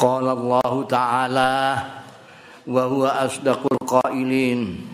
قال 0.00 0.27
الله 0.27 0.83
تعالى 0.83 1.77
وهو 2.67 3.05
أصدق 3.05 3.59
القائلين 3.71 4.87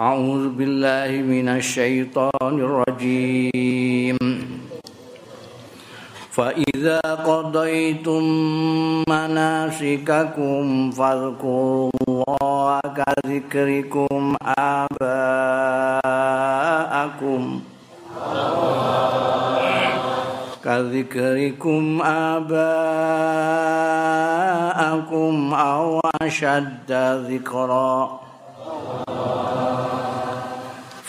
أعوذ 0.00 0.48
بالله 0.48 1.10
من 1.22 1.48
الشيطان 1.48 2.54
الرجيم 2.58 4.18
فإذا 6.30 7.00
قضيتم 7.00 8.22
مناسككم 9.08 10.90
فاذكروا 10.90 11.90
الله 12.08 12.80
كذكركم 12.80 14.36
آباءكم 16.02 16.22
كذكركم 20.73 22.01
آباءكم 22.01 22.53
أو 25.53 25.99
أشد 26.21 26.91
ذكرًا 27.29 28.19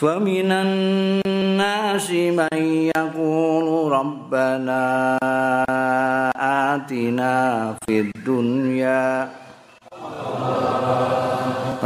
فمن 0.01 0.53
الناس 0.53 2.11
من 2.11 2.59
يقول 2.97 3.93
ربنا 3.93 4.83
آتنا 6.75 7.75
في 7.87 8.01
الدنيا 8.01 9.29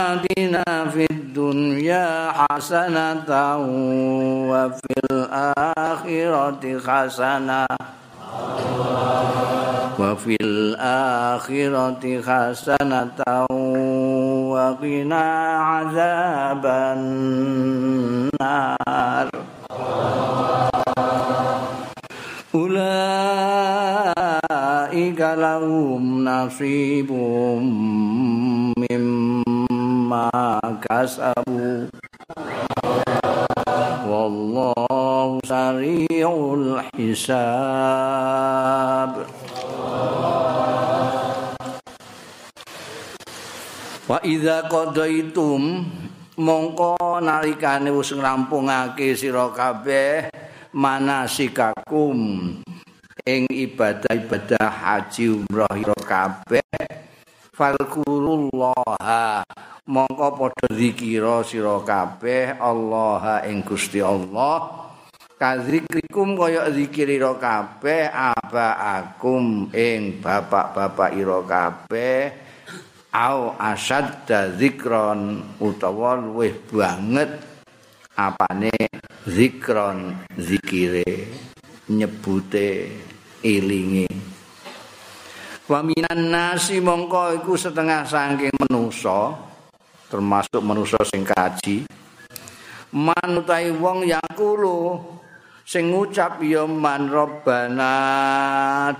آتنا 0.00 0.64
في 0.92 1.06
الدنيا 1.10 2.32
حسنة 2.32 3.56
وفي 4.50 4.92
الآخرة 5.10 6.64
حسنة 6.86 7.66
وفي 9.98 10.36
الآخرة 10.42 12.04
حسنة 12.22 13.46
وقنا 14.54 15.26
عذاب 15.58 16.66
النار 18.06 18.40
أولئك 24.90 25.20
لهم 25.20 26.24
نصيب 26.24 27.10
كسبوا 30.83 31.87
والله 34.07 35.39
سريع 35.45 36.29
الحساب 37.01 37.65
Wa 44.05 44.21
idza 44.21 44.69
qadaitum 44.69 45.81
mongko 46.37 46.93
nalikane 47.25 47.89
wis 47.89 48.13
ngrampungake 48.13 49.17
sira 49.17 49.49
kabeh 49.49 50.29
manasikakum 50.77 52.53
ing 53.25 53.49
ibadah-ibadah 53.49 54.69
haji 54.69 55.41
umrah 55.41 55.73
ira 55.73 55.97
kabeh 56.05 56.61
falkurullah 57.49 59.41
Mongko 59.90 60.38
padha 60.38 60.66
zikira 60.70 61.42
sira 61.42 61.82
kabeh 61.82 62.62
Allah 62.62 63.42
ing 63.50 63.66
Gusti 63.66 63.98
Allah. 63.98 64.86
Kadzikrikum 65.34 66.38
kaya 66.38 66.70
zikira 66.70 67.34
kabeh 67.34 68.06
aba 68.06 68.78
akum 69.02 69.66
ing 69.74 70.22
bapak-bapak 70.22 71.10
ira 71.18 71.42
kabeh. 71.42 72.18
Au 73.10 73.58
asadda 73.58 74.54
zikron 74.54 75.42
utawa 75.58 76.14
luwih 76.14 76.54
banget 76.70 77.42
apane 78.14 78.70
zikron 79.26 80.14
zikire 80.38 81.26
nyebute 81.90 82.86
ilingi 83.42 84.06
Waminan 85.66 86.30
nasi 86.30 86.78
mongko 86.78 87.42
iku 87.42 87.58
setengah 87.58 88.06
saking 88.06 88.54
menusa 88.62 89.49
termasuk 90.10 90.58
menusa 90.58 90.98
sing 91.06 91.22
kaji. 91.22 91.86
Manutai 92.90 93.70
wong 93.70 94.02
yakulu 94.02 94.98
sing 95.62 95.94
ngucap 95.94 96.42
ya 96.42 96.66
man 96.66 97.06
robbana 97.06 97.94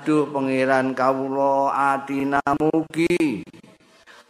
duh 0.06 0.30
pangeran 0.30 0.94
kawula 0.94 1.74
atina 1.98 2.38
mugi. 2.62 3.42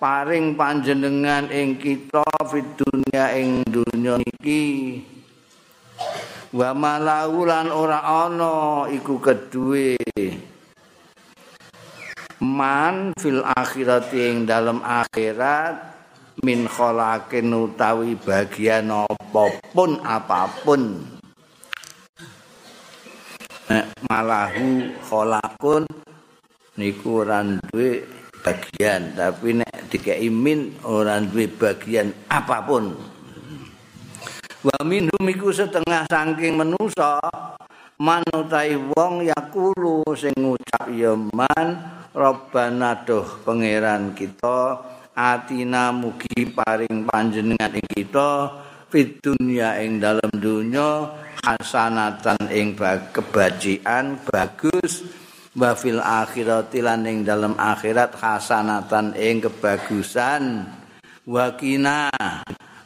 Paring 0.01 0.57
panjenengan 0.57 1.53
ing 1.53 1.77
kita 1.77 2.25
fid 2.49 2.65
dunya 2.73 3.37
ing 3.37 3.61
dunya 3.69 4.17
iki 4.17 4.65
wa 6.51 6.75
malaulan 6.75 7.71
ora 7.71 8.01
ana 8.27 8.89
iku 8.91 9.23
kedue 9.23 9.95
man 12.43 13.13
fil 13.15 13.45
akhirat 13.45 14.11
ing 14.17 14.49
dalam 14.49 14.83
akhirat 14.83 15.90
min 16.41 16.65
khalaqin 16.65 17.53
utawi 17.53 18.17
bagian 18.17 18.91
apapun 18.93 20.01
apapun. 20.05 21.05
Malahu 24.11 24.91
khalaqun 25.07 25.87
niku 26.75 27.23
ora 27.23 27.47
duwe 27.47 28.03
bagian. 28.43 29.15
Tapi 29.15 29.63
nek 29.63 29.93
dikei 29.93 30.27
min 30.33 30.75
ora 30.83 31.23
duwe 31.23 31.47
bagian 31.47 32.11
apapun. 32.27 32.97
Wa 34.61 34.77
minhum 34.85 35.25
iku 35.25 35.49
setengah 35.55 36.05
saking 36.11 36.59
manusa 36.59 37.17
manutai 38.01 38.77
wong 38.77 39.29
yakulu 39.29 40.05
sing 40.17 40.33
ngucap 40.37 40.89
ya 40.89 41.13
man 41.37 42.01
robbana 42.17 42.97
doh 43.05 43.29
pangeran 43.45 44.17
kita 44.17 44.81
atina 45.21 45.93
mugi 45.93 46.49
paring 46.49 47.05
panjenengan 47.05 47.77
ing 47.77 47.85
kita 47.93 48.57
fit 48.89 49.21
dunya 49.21 49.77
ing 49.85 50.01
dalam 50.01 50.33
dunya 50.33 51.13
hasanatan 51.45 52.49
ing 52.49 52.73
kebajikan 53.13 54.17
bagus 54.25 55.05
wa 55.53 55.77
fil 55.77 56.01
akhirati 56.01 56.81
lan 56.81 57.05
ing 57.05 57.29
dalem 57.29 57.53
akhirat 57.53 58.17
hasanatan 58.17 59.13
ing 59.13 59.45
kebagusan 59.45 60.65
wa 61.29 61.47
kina 61.53 62.09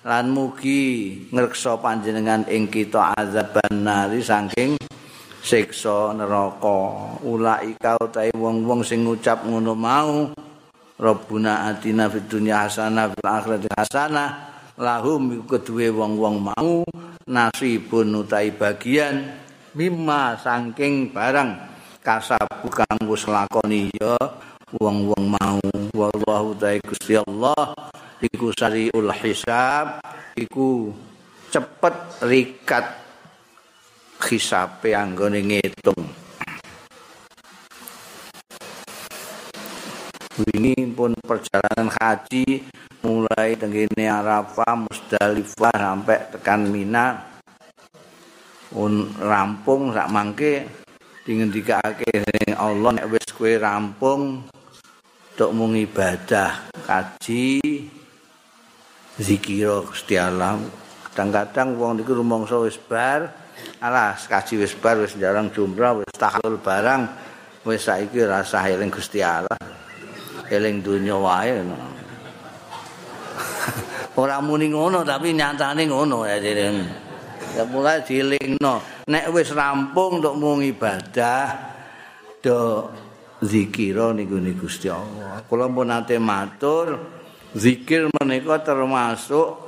lan 0.03 0.27
mugi 0.34 1.15
ngreksa 1.31 1.78
panjenengan 1.78 2.50
ing 2.50 2.67
kita 2.67 3.15
azaban 3.15 3.87
nari 3.87 4.21
saking 4.21 4.75
siksa 5.44 6.17
neraka. 6.17 7.21
Ulaika 7.21 8.00
utahe 8.00 8.33
wong-wong 8.33 8.81
sing 8.81 9.05
ngucap 9.05 9.44
ngono 9.44 9.77
mau 9.77 10.32
Rabbuna 10.94 11.75
atina 11.75 12.06
fid 12.06 12.31
dunya 12.31 12.62
hasanah 12.62 13.11
fil 13.11 13.26
akhirati 13.26 13.67
hasanah 13.75 14.29
lahum 14.79 15.43
kedue 15.43 15.91
wong-wong 15.91 16.38
mau 16.38 16.87
nasibun 17.26 18.23
utai 18.23 18.55
bagian 18.55 19.26
mimma 19.75 20.38
saking 20.38 21.11
barang 21.11 21.50
kasabu 21.99 22.70
kang 22.70 23.11
wis 23.11 23.26
lakoni 23.26 23.91
ya 23.99 24.14
wong-wong 24.79 25.35
mau. 25.35 25.58
Wallahu 25.94 26.58
ta'ala 26.58 26.82
Gusti 26.82 27.14
Allah 27.19 27.75
iku 28.23 28.55
sariul 28.55 29.11
hisab 29.14 29.99
iku 30.38 30.94
cepet 31.50 32.23
rikat 32.26 32.87
hisabe 34.31 34.94
anggone 34.94 35.43
ngitung. 35.43 36.02
Ini 40.35 40.74
perjalanan 41.35 41.91
haji 41.91 42.63
mulai 43.03 43.59
tenggine 43.59 44.07
Arafah 44.07 44.87
Musdalifah 44.87 45.75
sampai 45.75 46.31
tekan 46.31 46.71
Mina. 46.71 47.35
Un 48.79 49.11
rampung 49.19 49.91
sak 49.91 50.11
mangke 50.15 50.63
dingendikake 51.27 52.23
Allah 52.55 52.91
nek 52.95 53.11
wis 53.11 53.27
kowe 53.35 53.51
rampung 53.51 54.47
tok 55.35 55.51
mung 55.51 55.75
ibadah 55.75 56.71
kaji 56.87 57.59
zikira 59.19 59.83
Gusti 59.83 60.15
Allah. 60.15 60.59
Kadang-kadang 61.11 61.79
wong 61.79 61.99
niku 61.99 62.15
rumangsa 62.15 62.63
wis 62.63 62.79
bar 62.79 63.27
alas 63.83 64.31
kaji 64.31 64.63
wis 64.63 64.75
bar 64.79 65.03
wis 65.03 65.19
jarang 65.19 65.51
jumrah 65.51 65.99
wis 65.99 66.11
tahlul 66.15 66.63
barang 66.63 67.11
wis 67.67 67.87
saiki 67.87 68.23
rasa 68.23 68.67
eling 68.71 68.91
Gusti 68.91 69.23
Allah 69.23 69.84
eling 70.55 70.81
dunya 70.81 71.19
wae 71.19 71.51
ora 74.23 74.39
muni 74.39 74.71
ngono 74.71 75.03
tapi 75.03 75.35
nyatane 75.35 75.91
ngono 75.91 76.23
ya 76.27 76.39
ya 76.39 77.62
mulai 77.67 78.03
dilingno 78.03 78.83
nek 79.11 79.31
wis 79.31 79.55
rampung 79.55 80.23
tok 80.23 80.39
mung 80.39 80.62
ibadah 80.62 81.47
do 82.43 82.91
zikira 83.45 84.17
niku 84.17 84.41
Gusti 84.56 84.89
Allah. 84.89 85.45
Kula 85.45 85.69
pun 85.69 85.93
nate 85.93 86.17
matur 86.17 86.97
zikir 87.53 88.09
menika 88.21 88.65
termasuk 88.65 89.61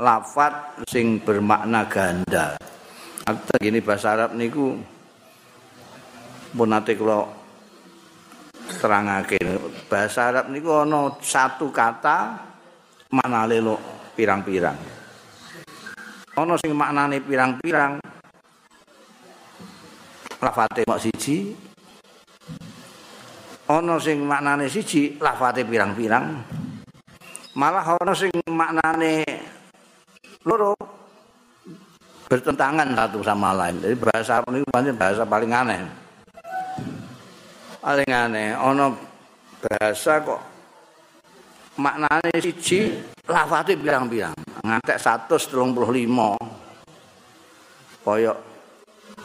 lafat 0.00 0.84
sing 0.88 1.20
bermakna 1.20 1.84
ganda. 1.86 2.56
Atau 3.24 3.56
gini 3.60 3.80
bahasa 3.80 4.16
Arab 4.16 4.36
niku 4.36 4.76
pun 6.56 6.68
nate 6.68 6.96
kula 6.96 7.43
terangake 8.80 9.40
bahasa 9.86 10.32
Arab 10.32 10.52
niku 10.52 10.84
ana 10.84 11.12
satu 11.20 11.68
kata 11.68 12.38
manale 13.12 13.58
lo 13.60 13.76
pirang-pirang. 14.14 14.78
Ana 16.34 16.54
sing 16.58 16.72
maknane 16.74 17.22
pirang-pirang. 17.22 18.00
Lafate 20.44 20.84
mok 20.84 21.00
siji, 21.00 21.56
ana 23.64 23.96
sing 23.96 24.20
maknane 24.28 24.68
siji 24.68 25.16
lafate 25.16 25.64
pirang-pirang 25.64 26.24
malah 27.56 27.96
ana 27.96 28.12
sing 28.12 28.28
maknane 28.50 29.24
loro 30.44 30.76
bertentangan 32.28 32.92
satu 32.92 33.24
sama 33.24 33.56
lain 33.56 33.80
jadi 33.80 33.96
bahasa 33.96 34.44
ini 34.52 34.92
bahasa 34.92 35.24
paling 35.24 35.52
aneh 35.54 35.80
paling 37.84 38.08
aneh 38.08 38.56
ana 38.56 38.96
bahasa 39.60 40.16
kok 40.24 40.40
maknane 41.76 42.32
siji 42.40 42.96
lafate 43.28 43.76
pirang-pirang. 43.76 44.32
Ngantek 44.64 44.96
135 44.96 45.60
koyok 48.00 48.38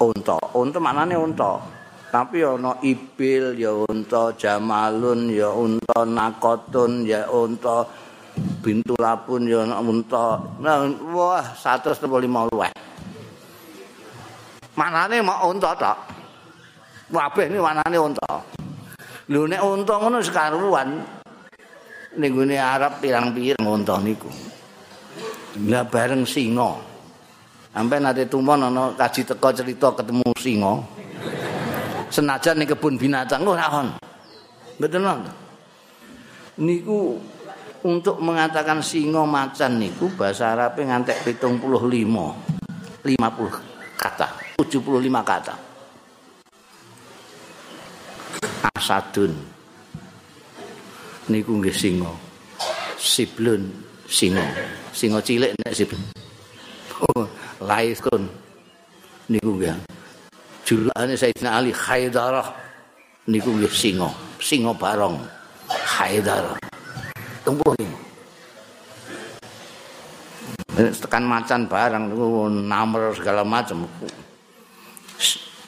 unta. 0.03 0.35
Unta 0.59 0.77
maknane 0.83 1.15
unta. 1.15 1.55
Tapi 2.11 2.43
ana 2.43 2.75
ibil 2.83 3.55
ya 3.55 3.71
unta 3.71 4.35
jamalun 4.35 5.31
ya 5.31 5.55
unta 5.55 6.03
nakotun 6.03 7.07
ya 7.07 7.31
unta 7.31 7.87
bintulapun 8.59 9.47
ya 9.47 9.63
unta. 9.79 10.35
Nah, 10.59 10.83
wah 11.15 11.47
135 11.55 12.51
luwih. 12.51 12.75
Manane 14.75 15.23
mau 15.23 15.47
unta 15.47 15.71
tok 15.79 16.18
kabeh 17.09 17.49
ini 17.49 17.57
manane 17.57 17.97
unta. 17.97 18.33
Lho 19.29 19.45
nek 19.45 19.61
unta 19.61 19.93
ngono 19.97 20.17
sekaruan 20.21 20.89
gone 22.17 22.57
Arab 22.57 23.01
pirang-pirang 23.01 23.65
unta 23.65 23.97
niku. 24.01 24.29
Lah 25.69 25.85
bareng 25.85 26.25
singa. 26.25 26.77
Sampai 27.69 28.01
nanti 28.01 28.25
tumon 28.25 28.65
ana 28.65 28.93
kaji 28.97 29.25
teko 29.25 29.49
cerita 29.53 29.93
ketemu 29.93 30.29
singa. 30.37 30.73
Senajan 32.09 32.57
ning 32.57 32.69
kebun 32.69 32.97
binatang 32.97 33.45
ora 33.45 33.69
on. 33.69 33.87
Mboten 34.81 35.05
wonten. 35.05 35.35
Niku 36.59 37.21
untuk 37.85 38.17
mengatakan 38.19 38.81
singo 38.81 39.23
macan 39.29 39.77
niku 39.77 40.09
bahasa 40.17 40.57
Arab 40.57 40.75
ngantek 40.81 41.21
75 41.21 41.61
50 43.05 43.05
kata. 43.95 44.27
75 44.57 45.23
kata 45.23 45.68
asadun 48.63 49.33
niku 51.29 51.61
nggih 51.61 51.75
singo 51.75 52.13
siblun 52.99 53.69
singo 54.09 54.43
singo 54.91 55.19
cilik 55.23 55.55
nek 55.63 55.71
siblun. 55.71 56.01
Oh, 56.99 57.23
laiskun 57.63 58.27
niku 59.31 59.55
nggih. 59.55 59.77
Julane 60.67 61.15
Sayyidina 61.15 61.57
Ali 61.57 61.71
Haidarah 61.71 62.45
niku 63.29 63.55
nggih 63.55 63.71
singa, 63.71 64.09
singa 64.41 64.75
barong. 64.75 65.17
Haidarah. 65.69 66.57
Tumpuh 67.45 67.73
niku. 67.79 67.97
tekan 70.99 71.23
macan 71.27 71.67
barang 71.67 72.03
niku 72.11 72.25
namer 72.51 73.15
segala 73.15 73.45
macam. 73.47 73.87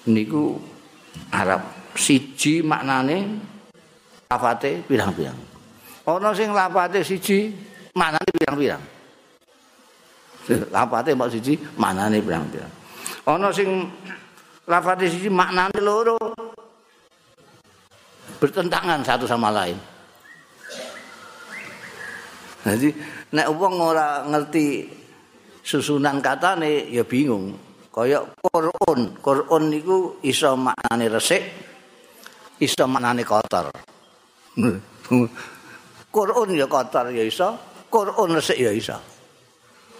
Niku 0.09 0.57
Arab 1.29 1.80
siji 1.95 2.63
maknane 2.63 3.39
lafate 4.31 4.83
pirang-pirang. 4.87 5.37
Ana 6.07 6.31
sing 6.31 6.51
lafate 6.51 7.03
siji 7.03 7.51
maknane 7.95 8.29
pirang-pirang. 8.35 8.83
Lafate 10.71 11.09
mbok 11.15 11.29
siji 11.31 11.53
maknane 11.77 12.17
pirang-pirang. 12.23 12.71
Ana 13.27 13.53
sing 13.53 13.87
lafaz 14.69 15.03
siji 15.03 15.27
maknane 15.27 15.79
loro 15.81 16.17
bertentangan 18.39 19.03
satu 19.05 19.25
sama 19.25 19.51
lain 19.53 19.77
jadi 22.61 22.89
nek 23.33 23.47
wong 23.57 23.75
ora 23.81 24.25
ngerti 24.25 24.85
susunan 25.65 26.21
katane 26.21 26.89
ya 26.89 27.05
bingung 27.05 27.53
kaya 27.89 28.21
Quran 28.41 29.17
Quran 29.19 29.63
niku 29.69 30.21
iso 30.25 30.53
maknane 30.57 31.05
resik 31.09 31.41
iso 32.61 32.85
maknane 32.85 33.25
kotor 33.25 33.73
Quran 36.11 36.49
ya 36.53 36.67
kotor 36.69 37.09
ya 37.09 37.25
iso 37.25 37.71
Quran 37.91 38.39
resik 38.39 38.55
ya 38.55 38.71
iso. 38.71 38.95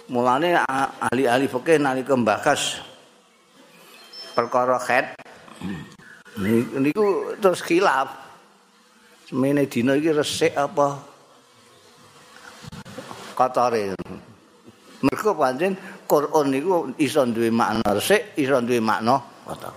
Mulane 0.08 0.56
ahli-ahli 0.56 1.44
fikih 1.44 1.76
nalika 1.76 2.16
mbahas 2.16 2.80
perkara 4.32 4.80
khat 4.80 5.12
niku 6.80 7.36
terus 7.36 7.60
khilaf. 7.60 8.08
Semene 9.28 9.68
dina 9.68 9.92
iki 9.96 10.12
resik 10.12 10.56
apa? 10.56 11.00
Kotore 13.36 13.92
mergo 15.04 15.32
pancen 15.36 15.76
Quran 16.08 16.46
niku 16.48 16.92
iso 16.96 17.24
duwe 17.28 17.52
makna 17.52 17.92
resik 17.92 18.36
iso 18.40 18.56
duwe 18.64 18.80
makna 18.80 19.20
kotor 19.44 19.74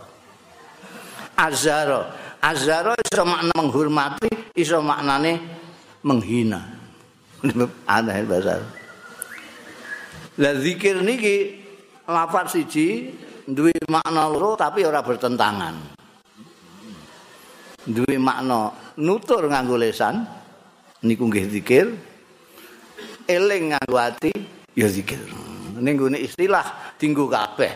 azharo 1.35 2.24
azharo 2.45 2.93
iso 3.01 3.23
makna 3.25 3.53
menghormati 3.57 4.29
iso 4.53 4.77
maknane 4.85 5.33
menghina 6.05 6.61
aneh 7.97 8.21
bahasa 8.29 8.61
La 10.35 10.51
zikir 10.59 10.99
niki 10.99 11.63
lafaz 12.11 12.51
siji 12.51 13.07
duwe 13.47 13.71
makna 13.87 14.27
loro 14.27 14.59
tapi 14.59 14.83
ora 14.83 14.99
bertentangan. 14.99 15.95
Duwe 17.87 18.19
makna 18.19 18.75
nutur 18.99 19.47
nganggo 19.47 19.79
lesan 19.79 20.27
niku 21.07 21.31
nggih 21.31 21.47
zikir. 21.47 21.87
Eling 23.31 23.71
nganggo 23.71 23.95
ati 23.95 24.35
ya 24.75 24.91
zikir. 24.91 25.23
Ning 25.79 25.95
istilah 26.19 26.99
dinggo 26.99 27.31
kabeh. 27.31 27.71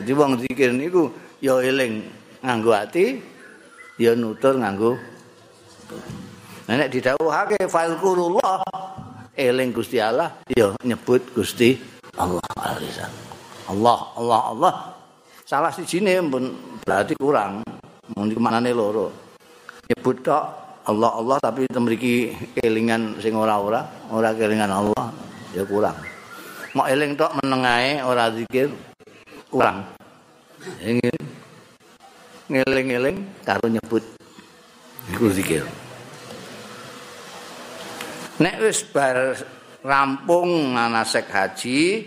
Jadi 0.00 0.10
wong 0.16 0.40
zikir 0.40 0.72
niku 0.72 1.12
ya 1.44 1.60
eling 1.60 2.00
nganggo 2.40 2.72
ati 2.72 3.20
ya 4.00 4.16
nutur 4.16 4.56
nganggo. 4.56 4.96
Nek 6.64 6.88
didhawuhake 6.88 7.68
fa'alkurullah 7.68 8.64
eling 9.36 9.76
Gusti 9.76 10.00
Allah 10.00 10.40
ya 10.48 10.72
nyebut 10.80 11.20
Gusti 11.36 11.76
Allah 12.16 12.40
Allah 13.68 14.00
Allah 14.16 14.40
Allah. 14.56 14.74
Salah 15.44 15.68
sijine 15.68 16.16
pun 16.24 16.48
berarti 16.80 17.12
kurang. 17.20 17.60
Mung 18.16 18.32
manane 18.40 18.72
loro. 18.72 19.12
Nyebut 19.90 20.24
tok 20.24 20.44
Allah 20.88 21.10
Allah 21.12 21.36
tapi 21.36 21.68
temriki 21.68 22.32
kelingan 22.56 23.20
sing 23.20 23.36
ora-ora 23.36 23.84
ora 24.08 24.32
kelingan 24.32 24.70
Allah 24.72 25.12
ya 25.52 25.66
kurang. 25.68 25.98
Mau 26.72 26.86
eling 26.86 27.18
tok 27.18 27.36
menengae 27.42 28.00
ora 28.00 28.30
zikir 28.32 28.70
kurang. 29.50 29.84
Ingin 30.78 31.18
ngeling-eling 32.50 33.46
karo 33.46 33.70
nyebut 33.70 34.02
iku 35.14 35.30
zikir 35.30 35.62
nek 38.42 38.58
wis 38.58 38.82
bar 38.90 39.38
rampung 39.86 40.74
manasek 40.74 41.30
haji 41.30 42.04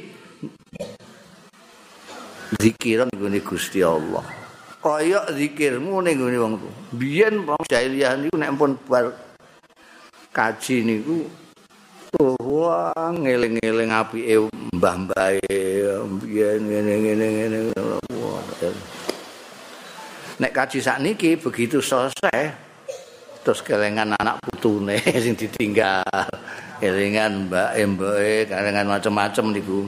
zikiran 2.59 3.09
gune 3.15 3.41
Gusti 3.41 3.81
Allah. 3.81 4.43
kaya 4.83 5.23
zikirmu 5.31 6.03
ning 6.03 6.19
ngene 6.19 6.37
wong 6.43 6.53
tuwa. 6.59 6.73
Biyen 6.99 7.47
wong 7.47 7.63
jahiliyah 7.71 8.19
niku 8.19 8.35
nek 8.35 8.51
pun 8.59 8.71
bar 8.83 9.15
kaji 10.35 10.83
niku 10.83 11.23
wah 12.43 12.91
ngeling-eling 12.93 13.89
apike 13.89 14.37
mbah-mbahe 14.75 15.41
biyen 16.21 16.61
ngene-ngene 16.67 17.25
ngene 17.25 17.57
nek 20.41 20.51
kaji 20.53 20.79
sakniki 20.81 21.37
begitu 21.37 21.77
selesai 21.77 22.53
terus 23.43 23.59
kelengan 23.59 24.15
anak 24.15 24.39
putune 24.39 24.97
sing 25.23 25.35
ditinggal. 25.35 26.07
Kelengan 26.79 27.47
mbak 27.47 27.75
mbake 27.75 28.47
kelengan 28.47 28.87
macam-macam 28.87 29.45
niku. 29.51 29.79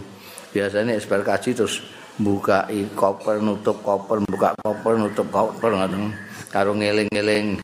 Biasanya 0.52 1.00
sebar 1.00 1.24
kaji 1.24 1.56
terus 1.56 1.84
buka 2.16 2.68
koper 2.96 3.44
nutup 3.44 3.80
koper 3.84 4.24
buka 4.24 4.56
koper 4.60 4.94
nutup 5.00 5.28
koper 5.32 5.72
ngoten. 5.72 6.12
Karo 6.52 6.72
ngeling-eling 6.75 7.60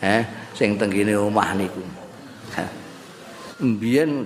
eh 0.00 0.22
sing 0.56 0.76
tenggine 0.76 1.16
omah 1.16 1.56
niku. 1.56 1.84
Mbiyen 3.60 4.24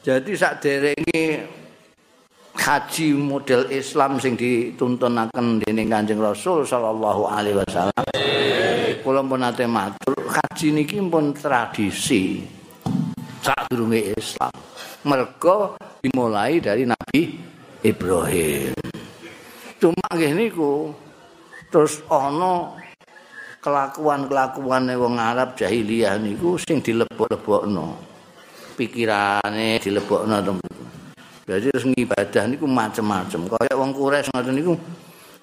jadi 0.00 0.32
sak 0.36 0.64
derenge 0.64 1.44
haji 2.64 3.12
model 3.12 3.68
Islam 3.68 4.16
sing 4.16 4.40
dituntunaken 4.40 5.60
dening 5.60 5.92
Kanjeng 5.92 6.16
Rasul 6.16 6.64
sallallahu 6.64 7.28
alaihi 7.28 7.60
wasallam. 7.60 8.04
Kula 9.04 9.20
pun 9.20 9.44
nate 9.44 9.68
matur 9.68 10.16
haji 10.16 10.72
niki 10.72 10.96
pun 11.04 11.36
tradisi 11.36 12.40
sadurunge 13.44 14.16
Islam. 14.16 14.56
Mergo 15.04 15.76
dimulai 16.00 16.56
dari 16.64 16.88
Nabi 16.88 17.36
Ibrahim. 17.84 18.72
Cuma 19.76 20.08
nggih 20.16 20.32
niku 20.32 20.88
terus 21.68 22.00
ana 22.08 22.80
kelakuan-kelakuane 23.60 24.96
wong 24.96 25.20
Arab 25.20 25.52
jahiliyah 25.60 26.16
niku 26.16 26.56
sing 26.56 26.80
dilebok-lebokno. 26.80 28.16
Pikirane 28.72 29.76
dilebokno 29.84 30.40
Dadi 31.44 31.68
terus 31.68 31.84
ngibadah 31.84 32.48
niku 32.48 32.64
macem-macem. 32.64 33.44
Kaya 33.52 33.76
wong 33.76 33.92
Quraisy 33.92 34.32
ngoten 34.32 34.54
niku 34.56 34.72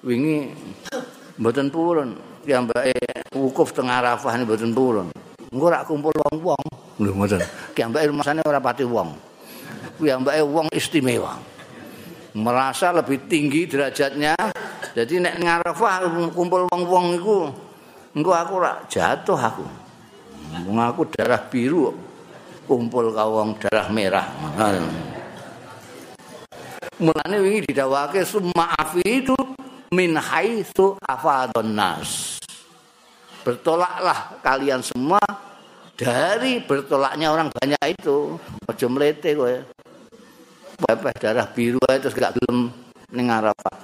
wingi 0.02 0.50
mboten 1.38 1.70
purun. 1.70 2.18
Ya 2.42 2.58
mbake 2.58 2.90
wukuf 3.38 3.70
teng 3.70 3.86
Arafah 3.86 4.34
niku 4.34 4.50
mboten 4.50 4.70
purun. 4.74 5.06
Engko 5.54 5.66
rak 5.70 5.86
kumpul 5.86 6.10
wong-wong. 6.10 6.62
Lho 6.98 7.10
ngoten. 7.14 7.38
Ki 7.70 7.86
mbake 7.86 8.10
rumasane 8.10 8.42
ora 8.42 8.58
pati 8.58 8.82
wong. 8.82 9.14
Kuwi 9.94 10.10
mbake 10.10 10.42
wong 10.42 10.66
istimewa. 10.74 11.38
Merasa 12.34 12.90
lebih 12.90 13.30
tinggi 13.30 13.70
derajatnya. 13.70 14.34
Jadi 14.98 15.22
nek 15.22 15.38
ning 15.38 15.46
Arafah 15.46 16.02
kumpul 16.34 16.66
wong-wong 16.66 17.14
iku 17.14 17.46
engko 18.18 18.30
aku 18.34 18.54
rak 18.58 18.90
jatuh 18.90 19.38
aku. 19.38 19.62
Wong 20.66 20.82
aku 20.82 21.06
darah 21.14 21.46
biru 21.46 21.94
kumpul 22.66 23.14
kawong 23.14 23.54
darah 23.62 23.86
merah. 23.86 24.26
Mulane 27.02 27.42
wingi 27.42 27.66
didawake 27.66 28.22
summa 28.22 28.70
itu 29.02 29.34
min 29.90 30.14
haitsu 30.14 30.94
afadun 31.02 31.74
nas. 31.74 32.38
Bertolaklah 33.42 34.38
kalian 34.38 34.86
semua 34.86 35.18
dari 35.98 36.62
bertolaknya 36.62 37.34
orang 37.34 37.50
banyak 37.50 37.98
itu. 37.98 38.38
Aja 38.70 38.86
mlete 38.86 39.34
kowe. 39.34 39.50
Pepeh 40.78 41.14
darah 41.18 41.50
biru 41.50 41.82
ae 41.90 41.98
terus 41.98 42.14
gak 42.14 42.38
gelem 42.38 42.70
ning 43.10 43.26
Arafah. 43.34 43.76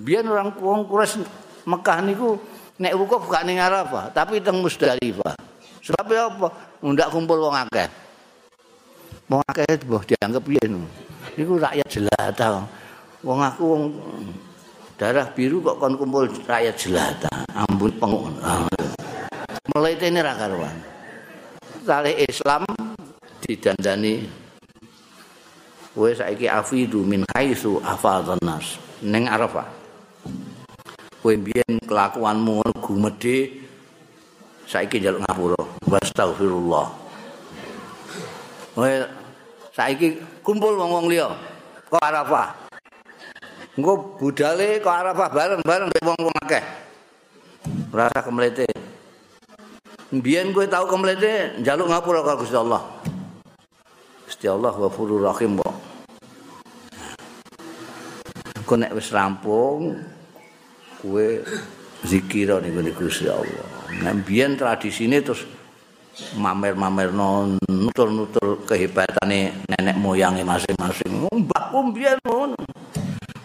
Biyen 0.00 0.32
orang 0.32 0.56
wong 0.56 0.88
Quraisy 0.88 1.20
Mekah 1.68 2.00
niku 2.00 2.40
nek 2.80 2.96
wukuf 2.96 3.28
gak 3.28 3.44
ning 3.44 3.60
Arafah, 3.60 4.08
tapi 4.16 4.40
teng 4.40 4.64
Musdalifah. 4.64 5.36
Sebab 5.84 6.08
apa? 6.08 6.48
Ndak 6.80 7.12
kumpul 7.12 7.36
wong 7.36 7.52
akeh. 7.68 7.88
Wong 9.28 9.44
akeh 9.44 9.76
dianggap 10.08 10.40
piye 10.40 10.64
Iku 11.32 11.56
rakyat 11.56 11.88
jelata. 11.88 12.68
Wong 13.24 13.40
aku 13.40 13.62
wong 13.64 13.84
darah 15.00 15.30
biru 15.32 15.64
kok 15.64 15.80
kon 15.80 15.96
kumpul 15.96 16.28
rakyat 16.28 16.76
jelata. 16.76 17.32
Ampun 17.56 17.92
penguk. 17.96 18.28
Mulai 19.72 19.96
ra 20.20 20.32
karuan. 20.36 20.76
Tali 21.82 22.12
Islam 22.28 22.62
didandani 23.42 24.22
kowe 25.92 26.08
saiki 26.14 26.46
afidu 26.46 27.02
min 27.02 27.26
haitsu 27.34 27.82
afadhan 27.82 28.38
nas 28.44 28.78
ning 29.02 29.26
Arafah. 29.26 29.66
Kowe 31.24 31.32
mbiyen 31.32 31.80
kelakuanmu 31.88 32.60
gumedhe 32.84 33.64
saiki 34.68 35.00
njaluk 35.00 35.24
ngapura. 35.24 35.60
Wastagfirullah. 35.88 36.86
Kowe 38.76 38.92
saiki 39.72 40.20
kumpul 40.44 40.76
wong-wong 40.76 41.08
liya 41.08 41.32
ke 41.88 41.96
Arafah. 41.96 42.52
Engko 43.76 44.20
budale 44.20 44.80
ke 44.84 44.88
Arafah 44.88 45.28
bareng-bareng 45.32 45.88
mek 45.88 46.04
wong-wong 46.04 46.36
akeh. 46.44 46.64
Rasa 47.88 48.20
kemlete. 48.20 48.68
Mbiyen 50.12 50.52
kowe 50.52 50.68
tau 50.68 50.84
kemlete 50.84 51.56
njaluk 51.64 51.88
ngapura 51.88 52.20
karo 52.20 52.44
Gusti 52.44 52.56
Allah. 52.56 52.84
Gusti 54.28 54.44
Allah 54.44 54.72
Ghafurur 54.76 55.24
Rahim 55.24 55.56
kok. 55.56 55.74
Kok 58.68 58.76
nek 58.76 58.92
wis 58.92 59.08
rampung 59.08 59.96
kowe 61.00 61.26
zikira 62.04 62.60
ning 62.60 62.76
Gusti 62.92 63.24
Allah. 63.24 63.64
Nek 64.04 64.20
mbiyen 64.20 64.60
tradisine 64.60 65.24
terus 65.24 65.48
mamer-mamer 66.36 67.08
nutur-nutur 67.68 68.68
kehebatane 68.68 69.64
nenek 69.64 69.96
moyange 69.96 70.44
masing-masing. 70.44 71.24
Mbahku 71.32 71.78
mbiyen 71.88 72.20
ngono. 72.20 72.56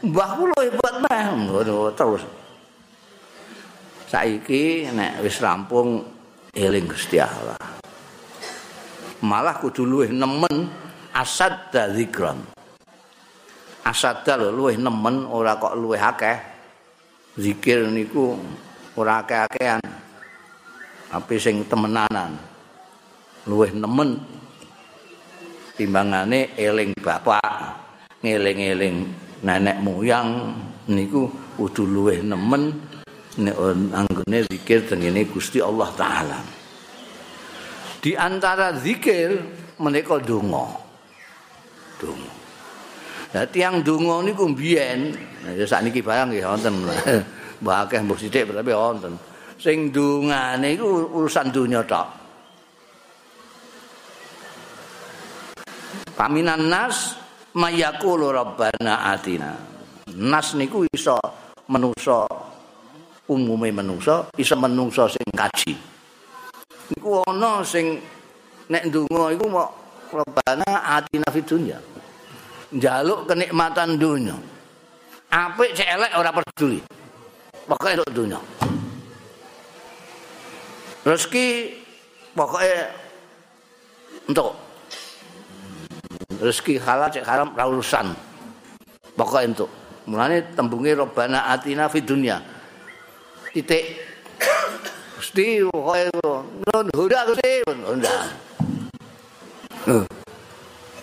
Mbahku 0.04 0.42
lho 0.52 0.60
hebat 0.68 0.96
ngono 1.04 1.92
terus. 1.96 2.24
Saiki 4.08 4.88
nek 4.92 5.24
wis 5.24 5.40
rampung 5.44 6.04
eling 6.56 6.88
Gusti 6.88 7.20
Allah. 7.20 7.60
Malah 9.24 9.58
kudu 9.60 9.84
luwih 9.84 10.12
nemen 10.12 10.68
asad 11.16 11.72
dzikran. 11.72 12.40
Asad 13.84 14.28
lho 14.28 14.52
luwih 14.52 14.76
nemen 14.76 15.24
ora 15.28 15.56
kok 15.56 15.76
luwih 15.76 16.00
akeh. 16.00 16.40
Zikir 17.38 17.88
niku 17.88 18.36
ora 18.98 19.24
akeh-akehan. 19.24 19.84
Tapi 21.08 21.36
sing 21.40 21.64
temenanan. 21.64 22.57
Luwih 23.48 23.72
nemen. 23.72 24.20
Timbangane 25.78 26.58
eling 26.58 26.92
bapak 27.00 27.80
ngeling-eling 28.22 29.08
nenek 29.46 29.78
moyang 29.80 30.52
niku 30.92 31.32
kudu 31.56 31.88
luwih 31.88 32.20
nemen. 32.22 32.76
Nek 33.38 33.56
anggone 33.94 34.50
zikir 34.50 34.90
tengene 34.90 35.24
Gusti 35.30 35.62
Allah 35.62 35.90
taala. 35.94 36.40
Di 38.02 38.18
antara 38.18 38.74
zikir 38.78 39.38
menika 39.78 40.18
donga. 40.18 40.66
Donga. 42.02 42.34
Lah 43.38 43.46
tiang 43.46 43.86
donga 43.86 44.26
niku 44.26 44.50
mbiyen. 44.50 45.14
Ya 45.54 45.66
sakniki 45.70 46.02
barang 46.02 46.34
nggih 46.34 46.46
wonten. 46.50 46.74
Mbah 47.62 47.86
akeh 47.86 48.02
mbok 48.02 48.18
sithik 48.18 48.50
tapi 48.50 48.74
wonten. 48.74 49.14
Sing 49.62 49.94
dongane 49.94 50.74
iku 50.74 51.06
urusan 51.14 51.54
dunya 51.54 51.86
tok 51.86 52.17
Paminan 56.18 56.66
nas 56.66 57.14
mayakulu 57.54 58.34
rabbana 58.34 59.14
atina. 59.14 59.54
Nas 60.18 60.58
niku 60.58 60.82
iso 60.90 61.14
menusa 61.70 62.26
umume 63.30 63.70
menusa, 63.70 64.26
iso 64.34 64.58
menungsa 64.58 65.06
sing 65.14 65.30
kaji. 65.30 65.78
Iku 66.98 67.22
ana 67.22 67.62
sing 67.62 68.02
nek 68.66 68.90
ndonga 68.90 69.30
iku 69.38 69.46
mau 69.46 69.70
rabbana 70.10 70.98
atina 70.98 71.30
fid 71.30 71.46
dunya. 71.46 71.78
Njaluk 72.74 73.30
kenikmatan 73.30 74.02
dunya. 74.02 74.34
Apik 75.30 75.78
cek 75.78 76.02
elek 76.02 76.18
ora 76.18 76.34
peduli. 76.34 76.82
Pokoke 77.70 77.94
untuk 77.94 78.12
dunya. 78.16 78.40
Rezeki 81.06 81.78
pokoknya 82.34 82.90
untuk 84.28 84.67
rezeki 86.42 86.78
halal 86.82 87.10
cek 87.10 87.26
haram 87.26 87.54
ra 87.58 87.66
urusan. 87.68 88.14
Pokoke 89.18 89.42
entuk. 89.44 89.70
Mulane 90.08 90.54
tembunge 90.56 90.94
robana 90.96 91.50
atina 91.52 91.90
fid 91.90 92.06
dunya. 92.06 92.40
Titik. 93.54 93.98
Gusti 95.18 95.66
pokoke 95.68 96.14
nun 96.14 96.86
huda 96.94 97.20
Gusti 97.26 97.52
hunda. 97.66 98.16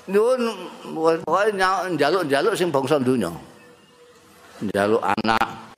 Nun 0.08 0.40
pokoke 0.94 1.50
njaluk-njaluk 1.98 2.54
sing 2.54 2.70
bangsa 2.70 3.02
dunya. 3.02 3.34
Njaluk 4.62 5.02
anak 5.02 5.74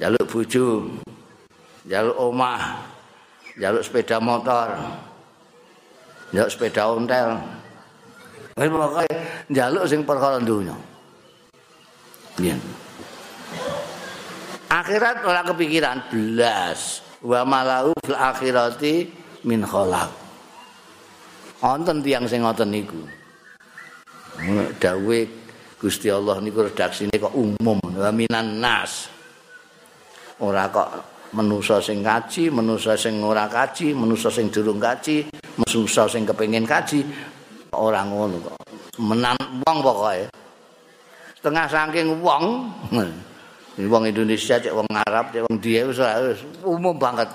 jaluk 0.00 0.24
bojo, 0.32 0.88
jaluk 1.84 2.16
omah, 2.16 2.80
jaluk 3.60 3.84
sepeda 3.84 4.16
motor, 4.16 4.72
jaluk 6.32 6.48
sepeda 6.48 6.88
ontel. 6.88 7.59
Wis 8.60 8.68
pokoke 8.68 9.08
jaluk 9.48 9.88
sing 9.88 10.04
perkara 10.04 10.36
dunya. 10.36 10.76
Yen. 12.36 12.60
Akhirat 14.68 15.24
ora 15.24 15.40
kepikiran 15.40 16.12
belas. 16.12 17.00
Wa 17.24 17.40
malau 17.48 17.96
fil 18.04 18.20
akhirati 18.20 19.08
min 19.48 19.64
khalaq. 19.64 20.12
Wonten 21.64 22.04
tiyang 22.04 22.28
sing 22.28 22.44
ngoten 22.44 22.68
niku. 22.68 23.00
Dawe 24.76 25.18
Gusti 25.80 26.12
Allah 26.12 26.36
niku 26.44 26.68
redaksine 26.68 27.16
kok 27.16 27.32
umum 27.32 27.80
minan 28.12 28.60
nas. 28.60 29.08
ora 30.40 30.72
kok 30.72 30.88
manusa 31.36 31.78
sing 31.84 32.00
kaji, 32.00 32.48
manusa 32.48 32.96
sing 32.96 33.20
ora 33.20 33.46
kaji, 33.46 33.92
manusa 33.92 34.32
sing 34.32 34.48
durung 34.48 34.80
kaji, 34.80 35.28
manusa 35.60 36.08
sing 36.08 36.24
kepengin 36.24 36.64
kaji, 36.64 37.04
ora 37.74 38.02
ngono 38.06 38.36
kok. 38.42 38.58
Menan 38.98 39.36
wong 39.66 39.78
pokoke. 39.82 40.26
Setengah 41.40 41.66
saking 41.70 42.20
wong, 42.20 42.68
wong 43.80 44.02
Indonesia 44.04 44.60
cek 44.60 44.74
wong 44.76 44.88
Arab, 44.92 45.32
cek 45.32 45.44
wong 45.46 45.56
dia 45.62 45.88
wis 45.88 46.00
umum 46.66 46.96
banget. 46.98 47.30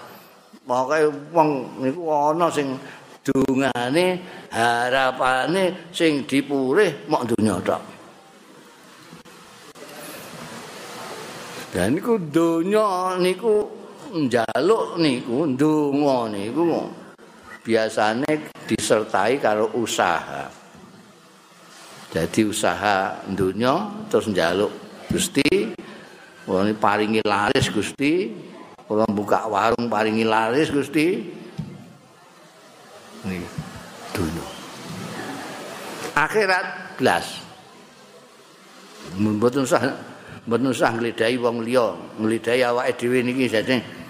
Pokoke 0.65 1.09
wong 1.33 1.79
niku 1.81 2.01
ana 2.09 2.47
sing 2.51 2.77
dungane 3.25 4.21
harapane 4.53 5.89
sing 5.89 6.21
dipurih 6.29 7.09
mok 7.09 7.25
dunya 7.33 7.57
tok. 7.65 7.81
Dan 11.73 11.97
niku 11.97 12.15
donya 12.31 13.19
niku 13.19 13.65
njaluk 14.15 14.95
niku 14.95 15.43
ndonga 15.43 16.31
niku 16.31 16.87
biasane 17.65 18.53
disertai 18.69 19.41
karo 19.41 19.73
usaha. 19.73 20.45
Jadi 22.13 22.45
usaha 22.45 23.25
donya 23.33 24.05
terus 24.07 24.29
njaluk 24.29 24.71
Gusti 25.09 25.73
wong 26.45 26.77
paringi 26.77 27.25
laris 27.25 27.73
Gusti, 27.73 28.29
kula 28.85 29.09
buka 29.09 29.49
warung 29.49 29.89
paringi 29.89 30.21
laris 30.21 30.69
Gusti. 30.69 31.25
Niki 33.25 33.49
donya. 34.13 34.45
Akhirat 36.13 36.65
blas. 37.01 37.41
Mboten 39.17 39.65
usah 39.65 39.81
mboten 40.45 40.69
usah 40.69 40.93
ngledahi 40.93 41.35
wong 41.41 41.65
liya, 41.65 41.97
ngledahi 42.21 42.61
awake 42.61 42.93
dhewe 43.01 43.25
niki 43.25 43.49
jane 43.49 44.04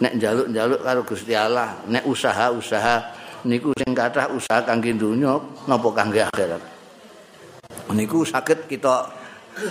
nek 0.00 0.12
njaluk-njaluk 0.16 0.80
karo 0.80 1.00
Gusti 1.04 1.32
Allah, 1.36 1.76
nek 1.88 2.04
usaha-usaha 2.04 2.96
niku 3.44 3.72
sing 3.76 3.96
kathah 3.96 4.28
usaha 4.32 4.60
kangge 4.64 4.92
donya 4.96 5.40
napa 5.64 5.88
kangge 5.92 6.24
akhirat. 6.28 6.62
Niku 7.92 8.22
saged 8.22 8.68
kita 8.68 9.08